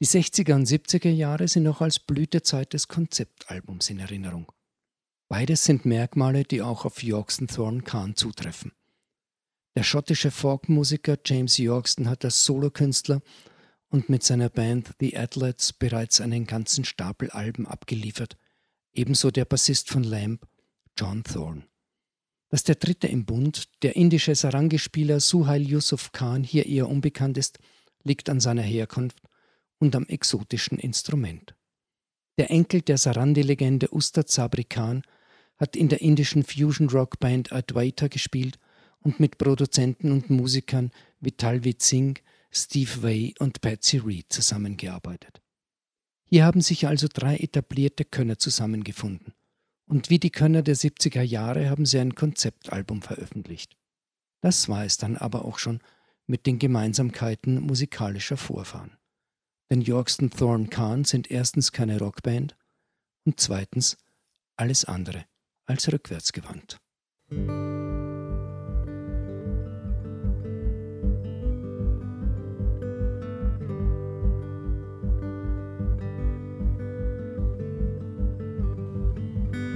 Die 0.00 0.06
60er 0.06 0.54
und 0.54 0.66
70er 0.66 1.10
Jahre 1.10 1.46
sind 1.46 1.64
noch 1.64 1.82
als 1.82 1.98
Blütezeit 1.98 2.72
des 2.72 2.88
Konzeptalbums 2.88 3.90
in 3.90 4.00
Erinnerung. 4.00 4.50
Beides 5.28 5.64
sind 5.64 5.84
Merkmale, 5.84 6.44
die 6.44 6.62
auch 6.62 6.84
auf 6.84 7.02
Yorkson 7.02 7.48
Thorn 7.48 7.84
Khan 7.84 8.16
zutreffen. 8.16 8.72
Der 9.76 9.82
schottische 9.82 10.30
Folkmusiker 10.30 11.18
James 11.24 11.58
Yorkston 11.58 12.08
hat 12.08 12.24
als 12.24 12.44
Solokünstler 12.44 13.20
und 13.88 14.08
mit 14.08 14.22
seiner 14.22 14.48
Band 14.48 14.90
The 15.00 15.16
Athletes 15.16 15.72
bereits 15.72 16.20
einen 16.20 16.46
ganzen 16.46 16.84
Stapel 16.84 17.30
Alben 17.30 17.66
abgeliefert, 17.66 18.36
ebenso 18.92 19.30
der 19.30 19.44
Bassist 19.44 19.90
von 19.90 20.02
Lamb, 20.02 20.46
John 20.98 21.22
Thorne. 21.24 21.64
Dass 22.48 22.64
der 22.64 22.76
dritte 22.76 23.08
im 23.08 23.24
Bund, 23.24 23.68
der 23.82 23.96
indische 23.96 24.34
Sarangi-Spieler 24.34 25.20
Suhail 25.20 25.68
Yusuf 25.68 26.12
Khan, 26.12 26.44
hier 26.44 26.66
eher 26.66 26.88
unbekannt 26.88 27.38
ist, 27.38 27.58
liegt 28.02 28.28
an 28.28 28.40
seiner 28.40 28.62
Herkunft 28.62 29.20
und 29.78 29.94
am 29.96 30.06
exotischen 30.06 30.78
Instrument. 30.78 31.54
Der 32.38 32.50
Enkel 32.50 32.82
der 32.82 32.98
Sarandi-Legende 32.98 33.88
Ustad 33.90 34.30
Sabri 34.30 34.64
Khan 34.64 35.02
hat 35.56 35.74
in 35.74 35.88
der 35.88 36.02
indischen 36.02 36.44
Fusion-Rock-Band 36.44 37.52
Advaita 37.52 38.08
gespielt 38.08 38.58
und 39.00 39.20
mit 39.20 39.38
Produzenten 39.38 40.12
und 40.12 40.30
Musikern 40.30 40.90
wie 41.20 41.32
Talvit 41.32 41.82
Singh, 41.82 42.20
Steve 42.56 43.02
Vai 43.02 43.34
und 43.38 43.60
Patsy 43.60 43.98
Reed 43.98 44.32
zusammengearbeitet. 44.32 45.42
Hier 46.24 46.44
haben 46.44 46.60
sich 46.60 46.86
also 46.86 47.06
drei 47.12 47.36
etablierte 47.36 48.04
Könner 48.04 48.38
zusammengefunden. 48.38 49.34
Und 49.86 50.10
wie 50.10 50.18
die 50.18 50.30
Könner 50.30 50.62
der 50.62 50.74
70er 50.74 51.22
Jahre 51.22 51.70
haben 51.70 51.86
sie 51.86 52.00
ein 52.00 52.14
Konzeptalbum 52.14 53.02
veröffentlicht. 53.02 53.76
Das 54.40 54.68
war 54.68 54.84
es 54.84 54.96
dann 54.96 55.16
aber 55.16 55.44
auch 55.44 55.58
schon 55.58 55.80
mit 56.26 56.46
den 56.46 56.58
Gemeinsamkeiten 56.58 57.60
musikalischer 57.60 58.36
Vorfahren. 58.36 58.96
Denn 59.70 59.80
Yorkston 59.80 60.30
Thorne 60.30 60.68
Khan 60.68 61.04
sind 61.04 61.30
erstens 61.30 61.72
keine 61.72 61.98
Rockband 61.98 62.56
und 63.24 63.38
zweitens 63.38 63.96
alles 64.56 64.84
andere 64.84 65.26
als 65.66 65.92
rückwärtsgewandt. 65.92 66.78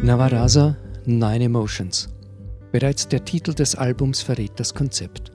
Navarasa 0.03 0.79
Nine 1.05 1.45
Emotions. 1.45 2.09
Bereits 2.73 3.07
der 3.07 3.23
Titel 3.23 3.53
des 3.53 3.75
Albums 3.75 4.23
verrät 4.23 4.53
das 4.57 4.73
Konzept. 4.73 5.31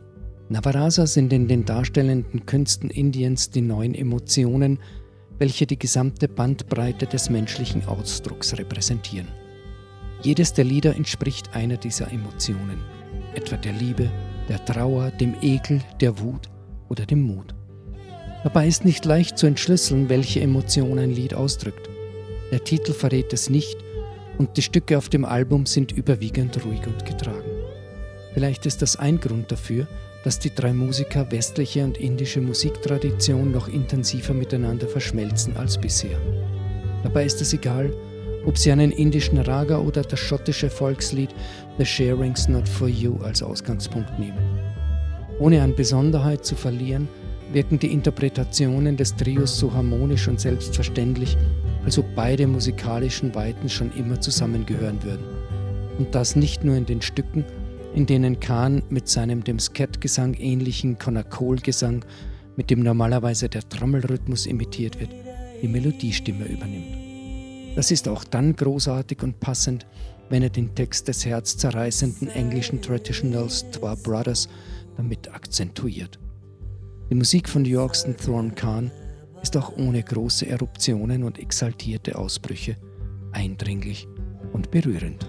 Navarasa 0.49 1.05
sind 1.05 1.31
in 1.33 1.47
den 1.47 1.65
darstellenden 1.65 2.47
Künsten 2.47 2.89
Indiens 2.89 3.51
die 3.51 3.61
neun 3.61 3.93
Emotionen, 3.93 4.79
welche 5.37 5.67
die 5.67 5.77
gesamte 5.77 6.27
Bandbreite 6.27 7.05
des 7.05 7.29
menschlichen 7.29 7.85
Ausdrucks 7.85 8.57
repräsentieren. 8.57 9.27
Jedes 10.23 10.53
der 10.53 10.65
Lieder 10.65 10.95
entspricht 10.95 11.55
einer 11.55 11.77
dieser 11.77 12.11
Emotionen, 12.11 12.79
etwa 13.35 13.57
der 13.57 13.73
Liebe, 13.73 14.09
der 14.49 14.65
Trauer, 14.65 15.11
dem 15.11 15.35
Ekel, 15.43 15.79
der 16.01 16.19
Wut 16.19 16.49
oder 16.89 17.05
dem 17.05 17.21
Mut. 17.21 17.53
Dabei 18.43 18.67
ist 18.67 18.83
nicht 18.83 19.05
leicht 19.05 19.37
zu 19.37 19.45
entschlüsseln, 19.45 20.09
welche 20.09 20.41
Emotion 20.41 20.97
ein 20.97 21.11
Lied 21.11 21.35
ausdrückt. 21.35 21.87
Der 22.51 22.63
Titel 22.63 22.93
verrät 22.93 23.31
es 23.31 23.47
nicht 23.51 23.84
und 24.37 24.57
die 24.57 24.61
Stücke 24.61 24.97
auf 24.97 25.09
dem 25.09 25.25
Album 25.25 25.65
sind 25.65 25.91
überwiegend 25.91 26.63
ruhig 26.65 26.85
und 26.87 27.05
getragen. 27.05 27.49
Vielleicht 28.33 28.65
ist 28.65 28.81
das 28.81 28.97
ein 28.97 29.19
Grund 29.19 29.51
dafür, 29.51 29.87
dass 30.23 30.39
die 30.39 30.53
drei 30.53 30.73
Musiker 30.73 31.31
westliche 31.31 31.83
und 31.83 31.97
indische 31.97 32.41
Musiktradition 32.41 33.51
noch 33.51 33.67
intensiver 33.67 34.33
miteinander 34.33 34.87
verschmelzen 34.87 35.55
als 35.55 35.77
bisher. 35.77 36.17
Dabei 37.03 37.25
ist 37.25 37.39
es 37.41 37.53
egal, 37.53 37.93
ob 38.45 38.57
sie 38.57 38.71
einen 38.71 38.91
indischen 38.91 39.37
Raga 39.37 39.77
oder 39.79 40.01
das 40.01 40.19
schottische 40.19 40.69
Volkslied 40.69 41.29
The 41.77 41.85
Sharing's 41.85 42.47
Not 42.47 42.67
For 42.67 42.87
You 42.87 43.17
als 43.21 43.41
Ausgangspunkt 43.41 44.19
nehmen. 44.19 44.37
Ohne 45.39 45.61
an 45.61 45.75
Besonderheit 45.75 46.45
zu 46.45 46.55
verlieren, 46.55 47.07
wirken 47.51 47.79
die 47.79 47.91
Interpretationen 47.91 48.97
des 48.97 49.15
Trios 49.15 49.57
so 49.57 49.73
harmonisch 49.73 50.27
und 50.27 50.39
selbstverständlich, 50.39 51.37
als 51.85 51.99
ob 51.99 52.05
beide 52.15 52.47
musikalischen 52.47 53.35
Weiten 53.35 53.69
schon 53.69 53.91
immer 53.95 54.19
zusammengehören 54.19 55.03
würden. 55.03 55.25
Und 55.99 56.13
das 56.15 56.35
nicht 56.35 56.63
nur 56.63 56.75
in 56.75 56.85
den 56.85 57.01
Stücken, 57.01 57.45
in 57.93 58.05
denen 58.05 58.39
Khan 58.39 58.83
mit 58.89 59.07
seinem 59.07 59.43
dem 59.43 59.59
Skat-Gesang 59.59 60.33
ähnlichen 60.33 60.97
Konakol-Gesang, 60.97 62.03
mit 62.57 62.69
dem 62.69 62.81
normalerweise 62.81 63.47
der 63.47 63.67
Trommelrhythmus 63.69 64.47
imitiert 64.47 64.99
wird, 64.99 65.11
die 65.61 65.67
Melodiestimme 65.67 66.45
übernimmt. 66.45 67.77
Das 67.77 67.91
ist 67.91 68.07
auch 68.07 68.23
dann 68.23 68.55
großartig 68.55 69.21
und 69.21 69.39
passend, 69.39 69.85
wenn 70.29 70.41
er 70.41 70.49
den 70.49 70.73
Text 70.73 71.07
des 71.07 71.25
herzzerreißenden 71.25 72.29
englischen 72.29 72.81
Traditionals 72.81 73.69
Twa 73.71 73.95
Brothers 73.95 74.49
damit 74.97 75.31
akzentuiert. 75.33 76.17
Die 77.09 77.15
Musik 77.15 77.47
von 77.47 77.63
Yorkston 77.63 78.17
Thorne 78.17 78.51
Khan 78.51 78.91
ist 79.45 79.57
auch 79.57 79.77
ohne 79.77 80.01
große 80.01 80.47
Eruptionen 80.47 81.21
und 81.21 81.37
exaltierte 81.37 82.17
Ausbrüche 82.17 82.77
eindringlich 83.31 84.07
und 84.53 84.71
berührend. 84.71 85.27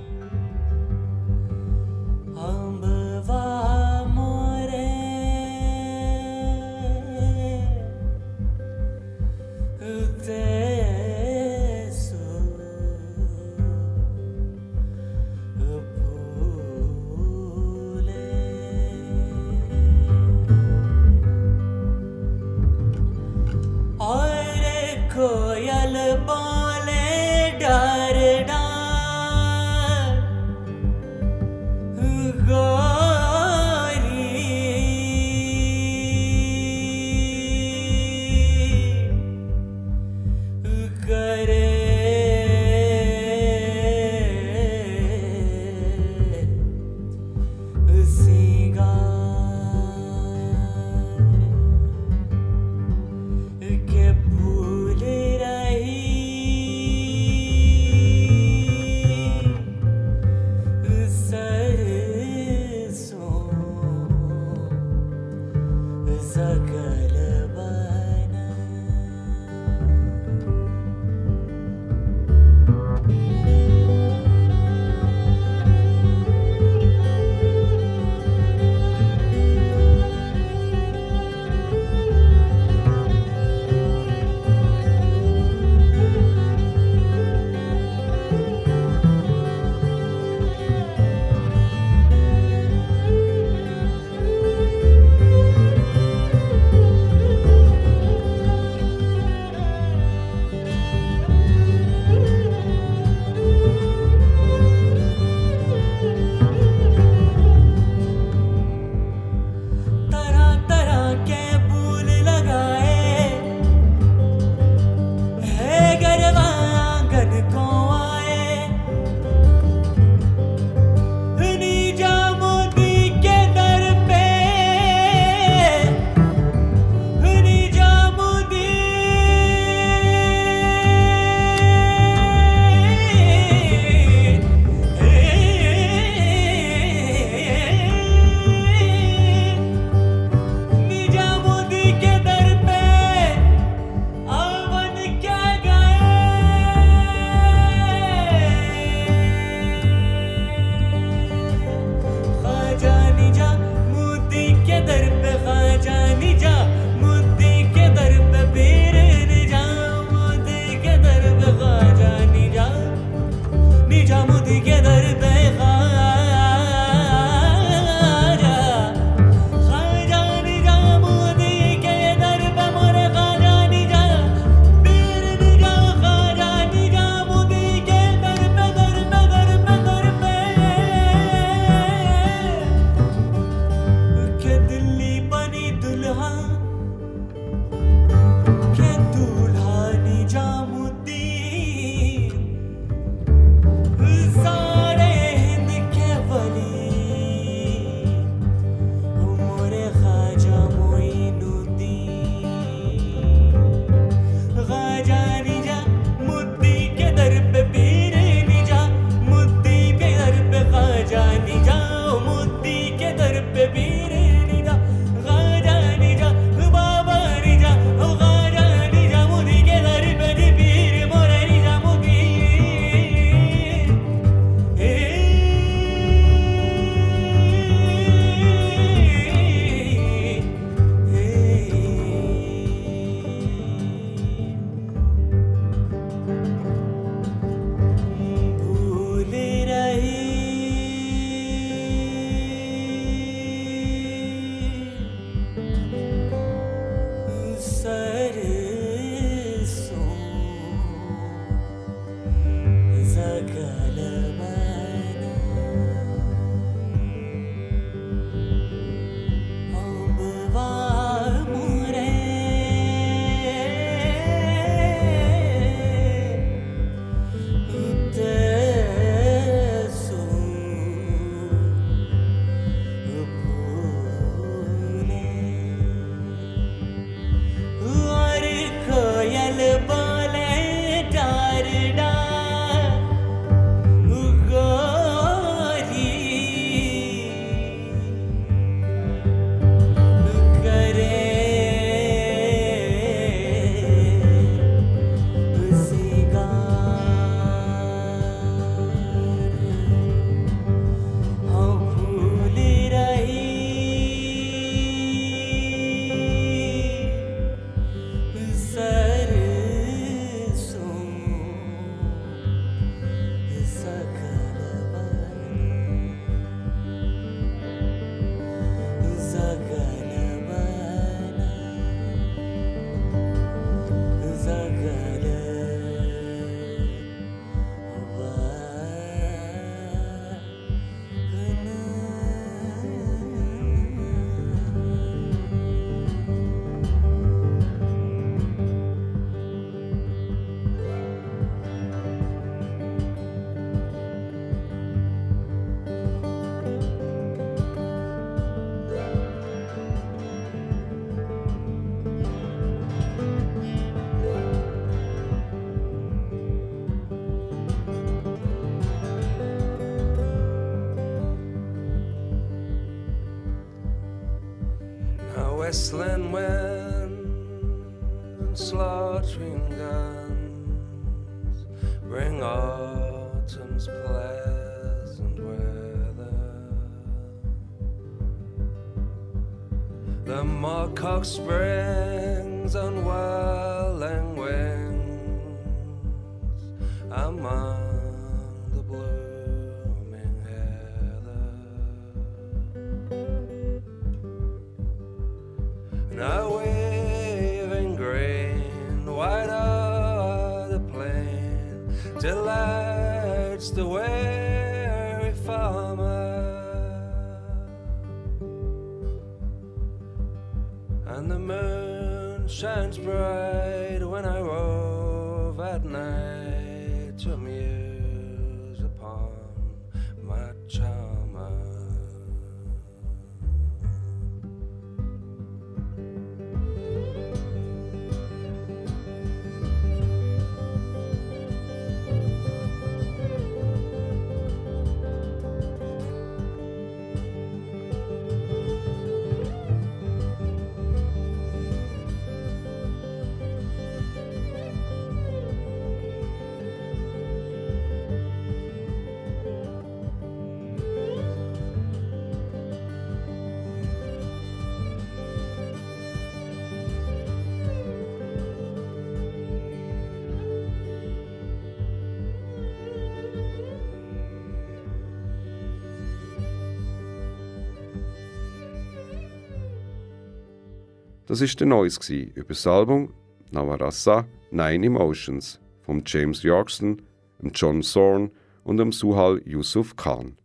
Das 471.27 471.41
ist 471.41 471.59
der 471.59 471.66
Neues 471.66 471.99
über 472.09 472.49
das 472.49 472.66
Album 472.68 473.12
Navarasa 473.51 474.27
Nine 474.53 474.87
Emotions 474.87 475.61
von 475.83 476.05
James 476.07 476.45
Yorkston, 476.45 477.03
dem 477.43 477.51
John 477.53 477.83
Zorn 477.83 478.31
und 478.62 478.77
dem 478.77 478.93
Suhal 478.93 479.43
Yusuf 479.45 479.97
Khan. 479.97 480.37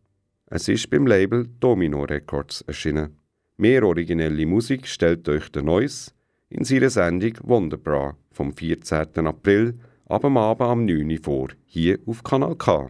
Es 0.48 0.68
ist 0.68 0.90
beim 0.90 1.06
Label 1.06 1.48
Domino 1.60 2.02
Records 2.04 2.62
erschienen. 2.62 3.16
Mehr 3.58 3.84
originelle 3.84 4.46
Musik 4.48 4.88
stellt 4.88 5.30
euch 5.30 5.52
der 5.52 5.62
Neues 5.62 6.16
in 6.50 6.64
seiner 6.64 6.90
Sendung 6.90 7.34
Wonderbra 7.44 8.18
vom 8.32 8.52
14. 8.52 9.28
April 9.28 9.78
ab 10.08 10.24
dem 10.24 10.36
Abend 10.36 10.68
am 10.68 10.86
9 10.86 11.12
Uhr 11.12 11.18
vor, 11.22 11.50
hier 11.66 12.00
auf 12.08 12.24
Kanal 12.24 12.56
K. 12.56 12.90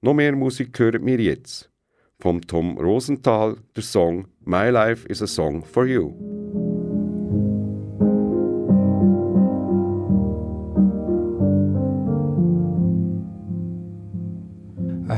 Noch 0.00 0.14
mehr 0.14 0.34
Musik 0.34 0.76
hören 0.80 1.06
wir 1.06 1.20
jetzt. 1.20 1.70
Vom 2.18 2.40
Tom 2.40 2.76
Rosenthal 2.76 3.56
der 3.76 3.82
Song 3.84 4.26
My 4.44 4.68
Life 4.70 5.06
is 5.08 5.22
a 5.22 5.28
Song 5.28 5.64
for 5.64 5.86
You. 5.86 6.63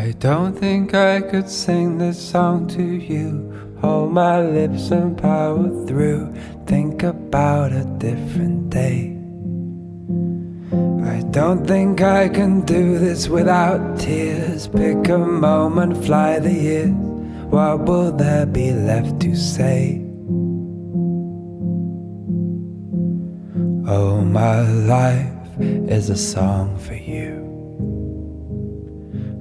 I 0.07 0.13
don't 0.13 0.55
think 0.57 0.95
I 0.95 1.21
could 1.21 1.51
sing 1.51 1.99
this 1.99 2.17
song 2.17 2.69
to 2.69 2.81
you. 2.81 3.77
Hold 3.81 4.13
my 4.13 4.41
lips 4.41 4.93
and 4.93 5.19
power 5.19 5.69
through. 5.85 6.33
Think 6.65 7.03
about 7.03 7.73
a 7.73 7.83
different 7.99 8.71
day. 8.71 9.17
I 11.13 11.23
don't 11.33 11.67
think 11.67 12.03
I 12.03 12.29
can 12.29 12.61
do 12.61 13.01
this 13.01 13.27
without 13.27 13.99
tears. 13.99 14.69
Pick 14.69 15.09
a 15.09 15.19
moment, 15.19 16.05
fly 16.05 16.39
the 16.39 16.53
years. 16.53 16.95
What 17.51 17.87
will 17.87 18.13
there 18.13 18.47
be 18.47 18.71
left 18.71 19.19
to 19.23 19.35
say? 19.35 20.05
Oh, 23.89 24.21
my 24.25 24.61
life 24.87 25.59
is 25.59 26.11
a 26.11 26.17
song 26.17 26.79
for 26.79 26.95
you. 26.95 27.46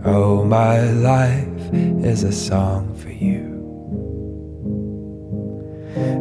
Oh, 0.07 0.45
my 0.45 0.81
life 0.91 1.73
is 1.73 2.21
a 2.21 2.31
song 2.31 2.93
for 2.95 3.09
you. 3.09 3.55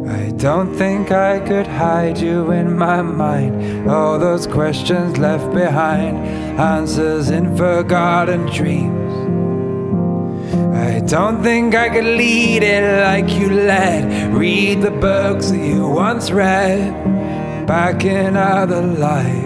I 0.09 0.31
don't 0.37 0.73
think 0.75 1.11
I 1.11 1.39
could 1.39 1.67
hide 1.67 2.17
you 2.17 2.49
in 2.49 2.75
my 2.75 3.03
mind. 3.03 3.87
All 3.87 4.17
those 4.17 4.47
questions 4.47 5.19
left 5.19 5.53
behind, 5.53 6.17
answers 6.59 7.29
in 7.29 7.55
forgotten 7.55 8.47
dreams. 8.47 9.13
I 10.75 11.01
don't 11.01 11.43
think 11.43 11.75
I 11.75 11.89
could 11.89 12.05
lead 12.05 12.63
it 12.63 13.03
like 13.03 13.29
you 13.39 13.51
led. 13.51 14.33
Read 14.33 14.81
the 14.81 14.89
books 14.89 15.51
that 15.51 15.63
you 15.63 15.87
once 15.87 16.31
read 16.31 17.67
back 17.67 18.03
in 18.03 18.35
other 18.35 18.81
lives. 18.81 19.44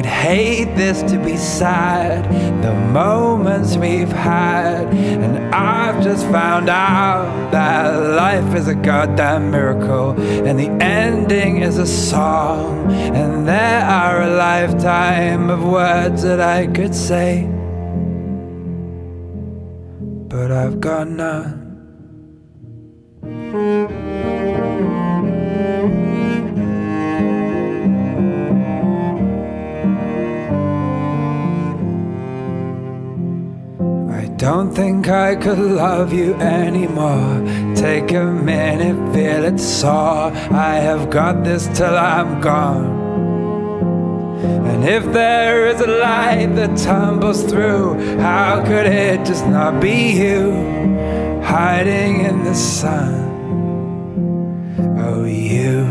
Would 0.00 0.06
hate 0.06 0.74
this 0.76 1.02
to 1.02 1.18
be 1.18 1.36
sad. 1.36 2.24
The 2.64 2.72
moments 2.72 3.76
we've 3.76 4.10
had, 4.10 4.86
and 4.94 5.54
I've 5.54 6.02
just 6.02 6.24
found 6.28 6.70
out 6.70 7.50
that 7.52 7.90
life 8.16 8.54
is 8.54 8.66
a 8.66 8.74
goddamn 8.74 9.50
miracle, 9.50 10.12
and 10.18 10.58
the 10.58 10.70
ending 10.82 11.58
is 11.58 11.76
a 11.76 11.86
song. 11.86 12.90
And 12.90 13.46
there 13.46 13.84
are 13.84 14.22
a 14.22 14.30
lifetime 14.30 15.50
of 15.50 15.62
words 15.62 16.22
that 16.22 16.40
I 16.40 16.66
could 16.66 16.94
say, 16.94 17.46
but 20.30 20.50
I've 20.50 20.80
got 20.80 21.08
none. 21.08 21.58
Don't 34.40 34.74
think 34.74 35.06
I 35.06 35.36
could 35.36 35.58
love 35.58 36.14
you 36.14 36.32
anymore. 36.36 37.44
Take 37.76 38.10
a 38.12 38.24
minute, 38.24 38.96
feel 39.12 39.44
it 39.44 39.60
soar. 39.60 40.32
I 40.50 40.76
have 40.76 41.10
got 41.10 41.44
this 41.44 41.68
till 41.76 41.94
I'm 41.94 42.40
gone. 42.40 42.98
And 44.66 44.88
if 44.88 45.04
there 45.12 45.66
is 45.66 45.82
a 45.82 45.86
light 45.86 46.56
that 46.56 46.74
tumbles 46.78 47.44
through, 47.44 48.18
how 48.18 48.64
could 48.64 48.86
it 48.86 49.26
just 49.26 49.46
not 49.46 49.78
be 49.78 50.12
you 50.12 50.52
hiding 51.44 52.24
in 52.24 52.42
the 52.42 52.54
sun? 52.54 53.12
Oh, 55.00 55.24
you 55.24 55.84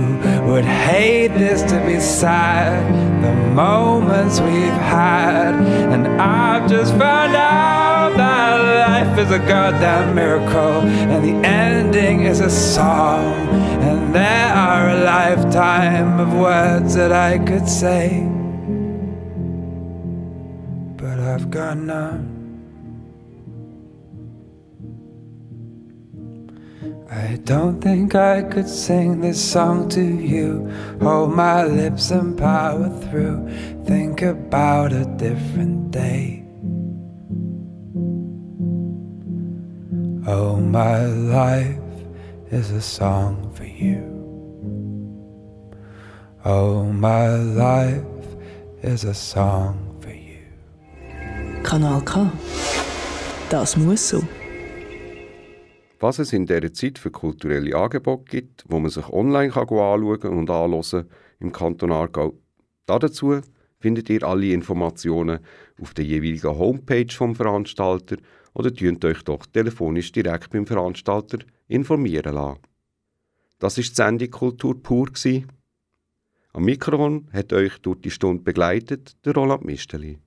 would 0.52 0.66
hate 0.66 1.36
this 1.38 1.62
to 1.72 1.86
be 1.86 2.00
sad. 2.00 2.82
The 3.24 3.32
moments 3.54 4.39
we've 4.39 4.82
had, 4.89 5.54
and 5.93 6.20
I've 6.20 6.68
just 6.68 6.97
found 6.97 7.36
out 7.36 7.78
that 8.20 8.57
life 8.89 9.17
is 9.17 9.32
a 9.32 9.39
goddamn 9.39 10.13
miracle, 10.13 10.82
and 11.11 11.24
the 11.24 11.47
ending 11.47 12.22
is 12.24 12.39
a 12.41 12.49
song. 12.49 13.47
And 13.88 14.13
there 14.13 14.53
are 14.53 14.89
a 14.89 15.03
lifetime 15.03 16.20
of 16.20 16.34
words 16.34 16.95
that 16.95 17.11
I 17.11 17.38
could 17.39 17.67
say, 17.67 18.28
but 20.97 21.20
I've 21.20 21.49
got 21.49 21.78
none. 21.78 22.36
I 27.11 27.39
don't 27.43 27.82
think 27.82 28.15
I 28.15 28.43
could 28.43 28.70
sing 28.70 29.22
this 29.22 29.41
song 29.51 29.89
to 29.89 30.03
you. 30.03 30.70
Hold 31.01 31.32
my 31.32 31.63
lips 31.63 32.11
and 32.11 32.38
power 32.38 32.89
through. 33.05 33.49
Think 33.86 34.22
about 34.22 34.91
a 34.91 35.05
different 35.05 35.89
day. 35.91 36.38
Oh, 40.32 40.57
my 40.57 41.07
life 41.07 41.80
is 42.51 42.69
a 42.69 42.82
song 42.82 43.49
for 43.55 43.65
you. 43.65 44.03
Oh, 46.45 46.84
my 46.84 47.30
life 47.36 48.05
is 48.84 49.05
a 49.05 49.13
song 49.15 49.97
for 49.99 50.11
you. 50.11 50.45
Kanal 51.63 52.01
K. 52.01 52.32
Das 53.49 53.75
muss 53.75 54.07
so. 54.07 54.21
Was 55.99 56.19
es 56.19 56.32
in 56.32 56.45
dieser 56.45 56.71
Zeit 56.73 56.99
für 56.99 57.09
kulturelle 57.09 57.75
Angebote 57.75 58.25
gibt, 58.25 58.65
wo 58.67 58.80
man 58.80 58.91
sich 58.91 59.09
online 59.09 59.49
kann 59.49 59.63
anschauen 59.63 60.38
und 60.38 60.49
anhören 60.51 61.09
im 61.39 61.51
Kanton 61.51 61.91
Aargau. 61.91 62.34
Dazu 62.86 63.41
findet 63.80 64.11
ihr 64.11 64.21
alle 64.21 64.53
Informationen 64.53 65.39
auf 65.82 65.95
der 65.95 66.05
jeweiligen 66.05 66.55
Homepage 66.55 67.11
vom 67.11 67.34
Veranstalter 67.34 68.17
oder 68.54 68.74
tönt 68.74 69.04
euch 69.06 69.24
doch 69.24 69.45
telefonisch 69.45 70.12
direkt 70.12 70.50
beim 70.52 70.66
Veranstalter 70.66 71.39
informieren 71.68 72.36
lassen. 72.36 72.60
Das 73.60 73.78
ist 73.78 73.91
die 73.91 73.95
Sendung 73.95 74.32
Kultur 74.32 74.82
pur. 74.82 75.10
Am 76.54 76.64
Mikrofon 76.64 77.28
hat 77.32 77.54
euch 77.54 77.78
durch 77.80 78.02
die 78.02 78.12
Stunde 78.12 78.43
begleitet 78.43 79.18
der 79.26 79.34
Roland 79.34 79.66
Misteli. 79.66 80.20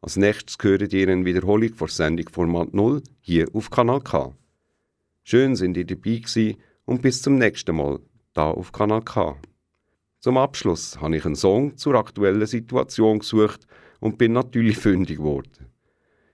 Als 0.00 0.16
nächstes 0.16 0.56
hört 0.60 0.92
ihr 0.92 1.08
eine 1.08 1.24
Wiederholung 1.24 1.74
von 1.74 1.88
Sendung 1.88 2.28
Format 2.28 2.74
0 2.74 3.02
hier 3.20 3.48
auf 3.54 3.70
Kanal 3.70 4.00
K. 4.00 4.34
Schön 5.24 5.56
sind 5.56 5.76
ihr 5.76 5.86
dabei 5.86 6.18
gewesen 6.18 6.56
und 6.84 7.02
bis 7.02 7.22
zum 7.22 7.38
nächsten 7.38 7.74
Mal 7.74 8.00
da 8.34 8.50
auf 8.50 8.70
Kanal 8.70 9.02
K. 9.02 9.36
Zum 10.20 10.38
Abschluss 10.38 11.00
habe 11.00 11.16
ich 11.16 11.24
einen 11.24 11.36
Song 11.36 11.76
zur 11.76 11.94
aktuellen 11.94 12.46
Situation 12.46 13.20
gesucht 13.20 13.66
und 14.00 14.18
bin 14.18 14.32
natürlich 14.32 14.76
fündig 14.76 15.18
geworden. 15.18 15.65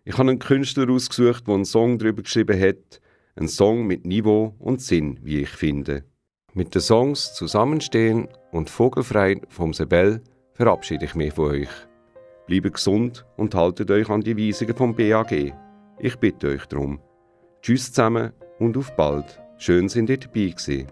Ich 0.04 0.18
habe 0.18 0.30
einen 0.30 0.38
Künstler 0.40 0.90
ausgesucht, 0.90 1.46
der 1.46 1.54
einen 1.54 1.64
Song 1.64 1.98
darüber 1.98 2.22
geschrieben 2.22 2.60
hat, 2.60 3.00
einen 3.36 3.48
Song 3.48 3.86
mit 3.86 4.04
Niveau 4.04 4.54
und 4.58 4.80
Sinn, 4.80 5.18
wie 5.22 5.40
ich 5.40 5.50
finde. 5.50 6.04
Mit 6.54 6.74
den 6.74 6.82
Songs 6.82 7.34
Zusammenstehen 7.34 8.28
und 8.50 8.68
Vogelfrei 8.68 9.40
vom 9.48 9.72
Sebel 9.72 10.20
verabschiede 10.54 11.04
ich 11.04 11.14
mich 11.14 11.32
von 11.32 11.52
euch. 11.52 11.68
Bleibt 12.46 12.74
gesund 12.74 13.24
und 13.36 13.54
haltet 13.54 13.90
euch 13.90 14.10
an 14.10 14.20
die 14.22 14.36
Weisungen 14.36 14.76
vom 14.76 14.94
BAG. 14.94 15.54
Ich 16.00 16.16
bitte 16.16 16.48
euch 16.48 16.66
darum. 16.66 17.00
Tschüss 17.62 17.92
zusammen 17.92 18.32
und 18.58 18.76
auf 18.76 18.94
bald. 18.96 19.40
Schön 19.56 19.88
sind 19.88 20.10
ihr 20.10 20.18
dabei 20.18 20.48
gewesen. 20.48 20.88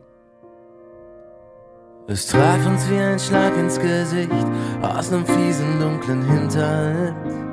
Es 2.06 2.28
traf 2.28 2.64
uns 2.64 2.88
wie 2.88 2.96
ein 2.96 3.18
Schlag 3.18 3.56
ins 3.56 3.78
Gesicht 3.78 4.30
aus 4.82 5.11
nem 5.11 5.26
fiesen, 5.26 5.80
dunklen 5.80 6.22
Hinterhalt. 6.22 7.49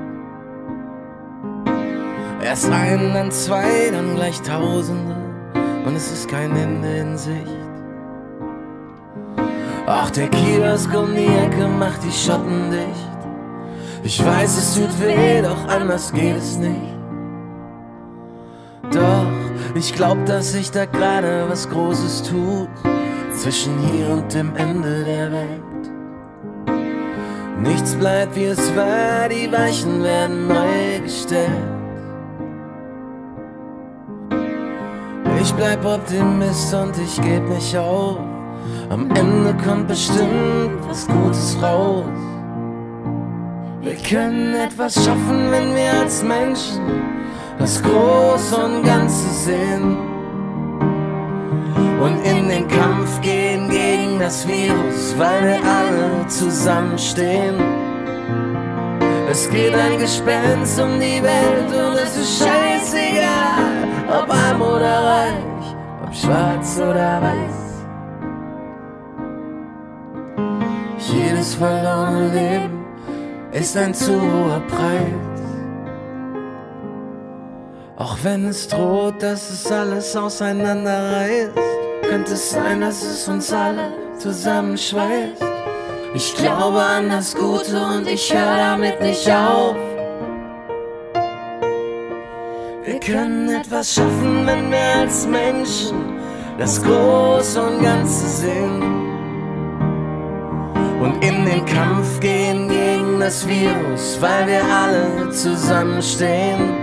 Erst 2.47 2.71
ein, 2.71 3.13
dann 3.13 3.29
zwei, 3.29 3.91
dann 3.91 4.15
gleich 4.15 4.41
Tausende 4.41 5.17
und 5.85 5.97
es 5.97 6.09
ist 6.13 6.29
kein 6.29 6.55
Ende 6.55 6.87
in 6.99 7.17
Sicht. 7.17 7.45
Auch 9.85 10.09
der 10.11 10.29
Kiosk 10.29 10.89
um 10.95 11.13
die 11.13 11.25
Ecke 11.25 11.67
macht 11.67 12.01
die 12.05 12.11
Schotten 12.11 12.71
dicht. 12.71 13.17
Ich 14.01 14.25
weiß, 14.25 14.57
es 14.59 14.75
tut 14.75 15.01
weh, 15.01 15.41
doch 15.41 15.67
anders 15.67 16.13
geht 16.13 16.37
es 16.37 16.55
nicht. 16.57 16.95
Doch 18.91 19.27
ich 19.75 19.93
glaub, 19.93 20.25
dass 20.25 20.53
sich 20.53 20.71
da 20.71 20.85
gerade 20.85 21.47
was 21.49 21.69
Großes 21.69 22.23
tut 22.23 22.69
zwischen 23.33 23.77
hier 23.79 24.07
und 24.07 24.33
dem 24.33 24.55
Ende 24.55 25.03
der 25.03 25.31
Welt. 25.33 25.91
Nichts 27.61 27.93
bleibt 27.95 28.37
wie 28.37 28.45
es 28.45 28.73
war, 28.73 29.27
die 29.27 29.51
Weichen 29.51 30.01
werden 30.01 30.47
neu 30.47 31.01
gestellt. 31.03 31.76
Ich 35.47 35.53
bleib 35.53 35.85
Optimist 35.85 36.73
und 36.73 36.93
ich 36.97 37.21
geb 37.21 37.47
nicht 37.47 37.77
auf. 37.77 38.17
Am 38.89 39.09
Ende 39.11 39.55
kommt 39.63 39.87
bestimmt 39.87 40.81
was 40.85 41.07
Gutes 41.07 41.57
raus. 41.61 42.03
Wir 43.79 43.95
können 43.95 44.55
etwas 44.55 44.95
schaffen, 44.95 45.49
wenn 45.49 45.73
wir 45.73 46.01
als 46.01 46.21
Menschen 46.21 46.81
das 47.57 47.81
Große 47.81 48.57
und 48.57 48.83
Ganze 48.83 49.29
sehen 49.45 49.97
und 52.01 52.17
in 52.25 52.49
den 52.49 52.67
Kampf 52.67 53.21
gehen 53.21 53.69
gegen 53.69 54.19
das 54.19 54.45
Virus, 54.45 55.15
weil 55.17 55.43
wir 55.43 55.59
alle 55.63 56.27
zusammenstehen. 56.27 57.55
Es 59.31 59.49
geht 59.49 59.73
ein 59.73 59.97
Gespenst 59.97 60.77
um 60.77 60.99
die 60.99 61.23
Welt 61.23 61.67
und 61.67 61.95
es 61.95 62.17
ist 62.17 62.43
scheißegal, 62.43 63.76
ob 64.09 64.29
arm 64.29 64.61
oder 64.61 65.03
reich, 65.03 65.75
ob 66.05 66.13
schwarz 66.13 66.79
oder 66.79 67.21
weiß. 67.21 67.67
Jedes 70.97 71.55
verlorene 71.55 72.27
Leben 72.29 72.85
ist 73.51 73.77
ein 73.77 73.93
zu 73.93 74.13
hoher 74.13 74.61
Preis. 74.67 75.41
Auch 77.97 78.17
wenn 78.23 78.45
es 78.45 78.67
droht, 78.67 79.21
dass 79.23 79.49
es 79.49 79.71
alles 79.71 80.15
auseinanderreißt, 80.15 81.51
könnte 82.07 82.33
es 82.33 82.51
sein, 82.51 82.81
dass 82.81 83.01
es 83.01 83.27
uns 83.27 83.51
alle 83.51 83.91
zusammenschweißt. 84.17 85.43
Ich 86.13 86.35
glaube 86.35 86.79
an 86.81 87.09
das 87.09 87.35
Gute 87.35 87.83
und 87.95 88.07
ich 88.07 88.33
höre 88.33 88.57
damit 88.57 89.01
nicht 89.01 89.29
auf. 89.29 89.75
Wir 92.87 93.01
können 93.01 93.49
etwas 93.49 93.95
schaffen, 93.95 94.47
wenn 94.47 94.71
wir 94.71 95.01
als 95.01 95.27
Menschen 95.27 95.97
das 96.57 96.81
Große 96.81 97.61
und 97.61 97.83
Ganze 97.83 98.25
sehen. 98.25 98.81
Und 101.01 101.21
in 101.21 101.43
den 101.43 101.65
Kampf 101.65 102.17
gehen 102.21 102.69
gegen 102.69 103.19
das 103.19 103.45
Virus, 103.45 104.17
weil 104.21 104.47
wir 104.47 104.61
alle 104.63 105.29
zusammenstehen. 105.31 106.77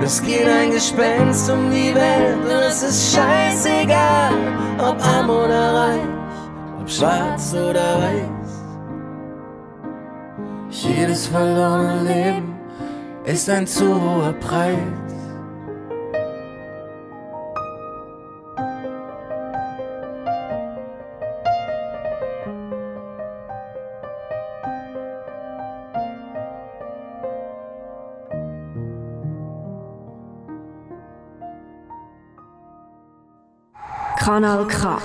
Es 0.00 0.22
geht 0.22 0.46
ein 0.46 0.70
Gespenst 0.70 1.50
um 1.50 1.68
die 1.68 1.92
Welt 1.92 2.44
und 2.44 2.62
es 2.68 2.84
ist 2.84 3.16
scheißegal, 3.16 4.32
ob 4.78 5.04
arm 5.04 5.28
oder 5.28 5.74
reich, 5.74 6.08
ob 6.80 6.88
schwarz 6.88 7.52
oder 7.52 7.98
weiß. 7.98 8.30
Jedes 10.70 11.26
verlorene 11.26 12.02
Leben 12.04 12.51
ist 13.24 13.48
ein 13.48 13.66
zu 13.66 14.00
hoher 14.00 14.32
Preis. 14.34 14.78
Kanal 34.18 34.66
K. 34.68 34.98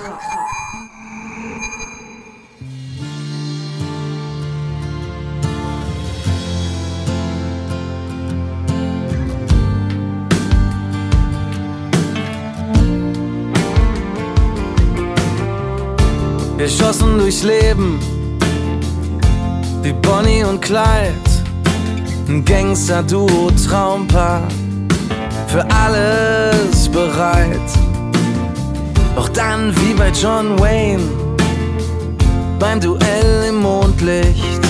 Wir 16.68 16.84
schossen 16.84 17.16
durchs 17.16 17.44
Leben 17.44 17.98
wie 19.80 19.94
Bonnie 19.94 20.44
und 20.44 20.60
Clyde, 20.60 21.14
ein 22.28 22.44
Gangster-Duo, 22.44 23.50
Traumpaar, 23.66 24.42
für 25.46 25.64
alles 25.70 26.86
bereit. 26.90 27.70
Doch 29.16 29.30
dann 29.30 29.74
wie 29.76 29.94
bei 29.94 30.10
John 30.10 30.60
Wayne 30.60 31.04
beim 32.58 32.78
Duell 32.78 33.46
im 33.48 33.62
Mondlicht. 33.62 34.60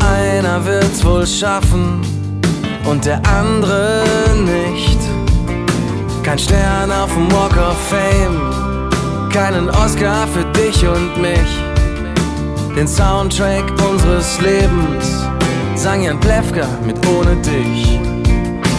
Einer 0.00 0.62
wird's 0.66 1.02
wohl 1.02 1.26
schaffen 1.26 2.02
und 2.84 3.06
der 3.06 3.22
andere 3.26 4.02
nicht. 4.44 4.98
Kein 6.22 6.38
Stern 6.38 6.92
auf 6.92 7.10
dem 7.14 7.32
Walk 7.32 7.56
of 7.56 7.78
Fame, 7.88 8.43
keinen 9.34 9.68
Oscar 9.68 10.28
für 10.28 10.44
dich 10.52 10.86
und 10.86 11.20
mich. 11.20 11.50
Den 12.76 12.86
Soundtrack 12.86 13.64
unseres 13.90 14.40
Lebens 14.40 15.26
sang 15.74 16.02
Jan 16.02 16.20
Plewka 16.20 16.68
mit 16.86 16.96
Ohne 17.08 17.34
dich. 17.42 17.98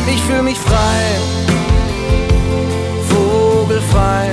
Ich 0.07 0.21
fühl 0.23 0.41
mich 0.41 0.57
frei, 0.57 1.01
vogelfrei. 3.09 4.29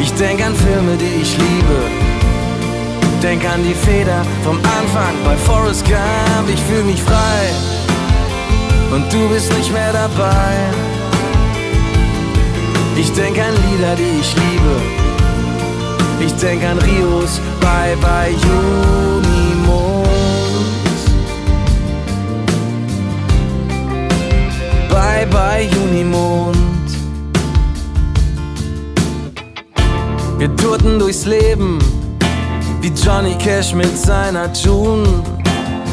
Ich 0.00 0.12
denk 0.12 0.46
an 0.46 0.54
Filme, 0.54 0.96
die 0.96 1.22
ich 1.22 1.36
liebe. 1.36 1.78
Denk 3.20 3.44
an 3.52 3.64
die 3.64 3.74
Feder 3.74 4.24
vom 4.44 4.58
Anfang 4.58 5.14
bei 5.24 5.36
Forrest 5.38 5.84
Gump. 5.84 6.48
Ich 6.48 6.60
fühl 6.62 6.84
mich 6.84 7.02
frei 7.02 7.50
und 8.94 9.12
du 9.12 9.28
bist 9.28 9.52
nicht 9.56 9.72
mehr 9.72 9.92
dabei. 9.92 10.87
Ich 12.98 13.12
denk 13.12 13.38
an 13.38 13.54
Lieder, 13.70 13.94
die 13.94 14.18
ich 14.20 14.34
liebe. 14.34 14.74
Ich 16.18 16.34
denk 16.34 16.64
an 16.64 16.78
Rios 16.78 17.40
Bye 17.60 17.96
Bye 18.00 18.34
Junimond. 18.42 20.08
Bye 24.90 25.26
Bye 25.30 25.68
Junimond. 25.72 26.56
Wir 30.38 30.56
tourten 30.56 30.98
durchs 30.98 31.24
Leben 31.24 31.78
wie 32.80 32.88
Johnny 32.88 33.36
Cash 33.38 33.74
mit 33.74 33.96
seiner 33.96 34.52
June. 34.52 35.22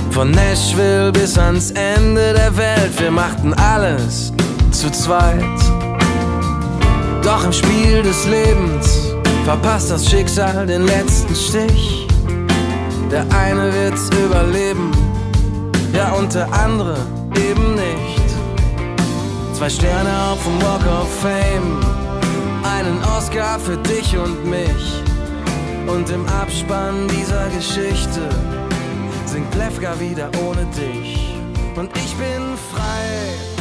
Von 0.10 0.32
Nashville 0.32 1.12
bis 1.12 1.38
ans 1.38 1.70
Ende 1.72 2.34
der 2.34 2.58
Welt, 2.58 2.99
wir 2.99 3.12
machten 3.12 3.53
alles 3.53 4.34
zu 4.72 4.89
zweit. 4.89 5.64
Doch 7.26 7.44
im 7.44 7.52
Spiel 7.52 8.04
des 8.04 8.28
Lebens 8.28 9.12
verpasst 9.46 9.90
das 9.90 10.08
Schicksal 10.08 10.68
den 10.68 10.86
letzten 10.86 11.34
Stich. 11.34 12.08
Der 13.12 13.26
eine 13.36 13.74
wird's 13.74 14.12
überleben, 14.24 14.92
ja 15.92 16.12
und 16.12 16.36
der 16.36 16.48
andere 16.54 16.96
eben 17.36 17.74
nicht. 17.74 18.30
Zwei 19.54 19.70
Sterne 19.70 20.12
auf 20.32 20.44
dem 20.44 20.62
Walk 20.62 20.86
of 20.86 21.10
Fame, 21.20 21.80
einen 22.64 23.04
Oscar 23.18 23.58
für 23.58 23.78
dich 23.78 24.16
und 24.16 24.46
mich. 24.46 25.02
Und 25.88 26.08
im 26.12 26.28
Abspann 26.28 27.08
dieser 27.08 27.50
Geschichte 27.50 28.30
singt 29.26 29.54
Lefka 29.56 30.00
wieder 30.00 30.30
ohne 30.48 30.64
dich. 30.66 31.36
Und 31.76 31.90
ich 31.98 32.14
bin 32.18 32.56
frei, 32.72 33.55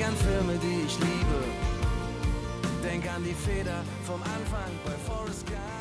denk 0.00 0.12
an 0.12 0.16
Filme, 0.16 0.58
die 0.58 0.86
ich 0.86 0.98
liebe. 0.98 1.44
Denk 2.82 3.06
an 3.14 3.22
die 3.22 3.34
Feder 3.34 3.84
vom 4.06 4.22
Anfang 4.22 4.70
bei 4.84 4.92
Forrest 5.06 5.46
Gump. 5.46 5.79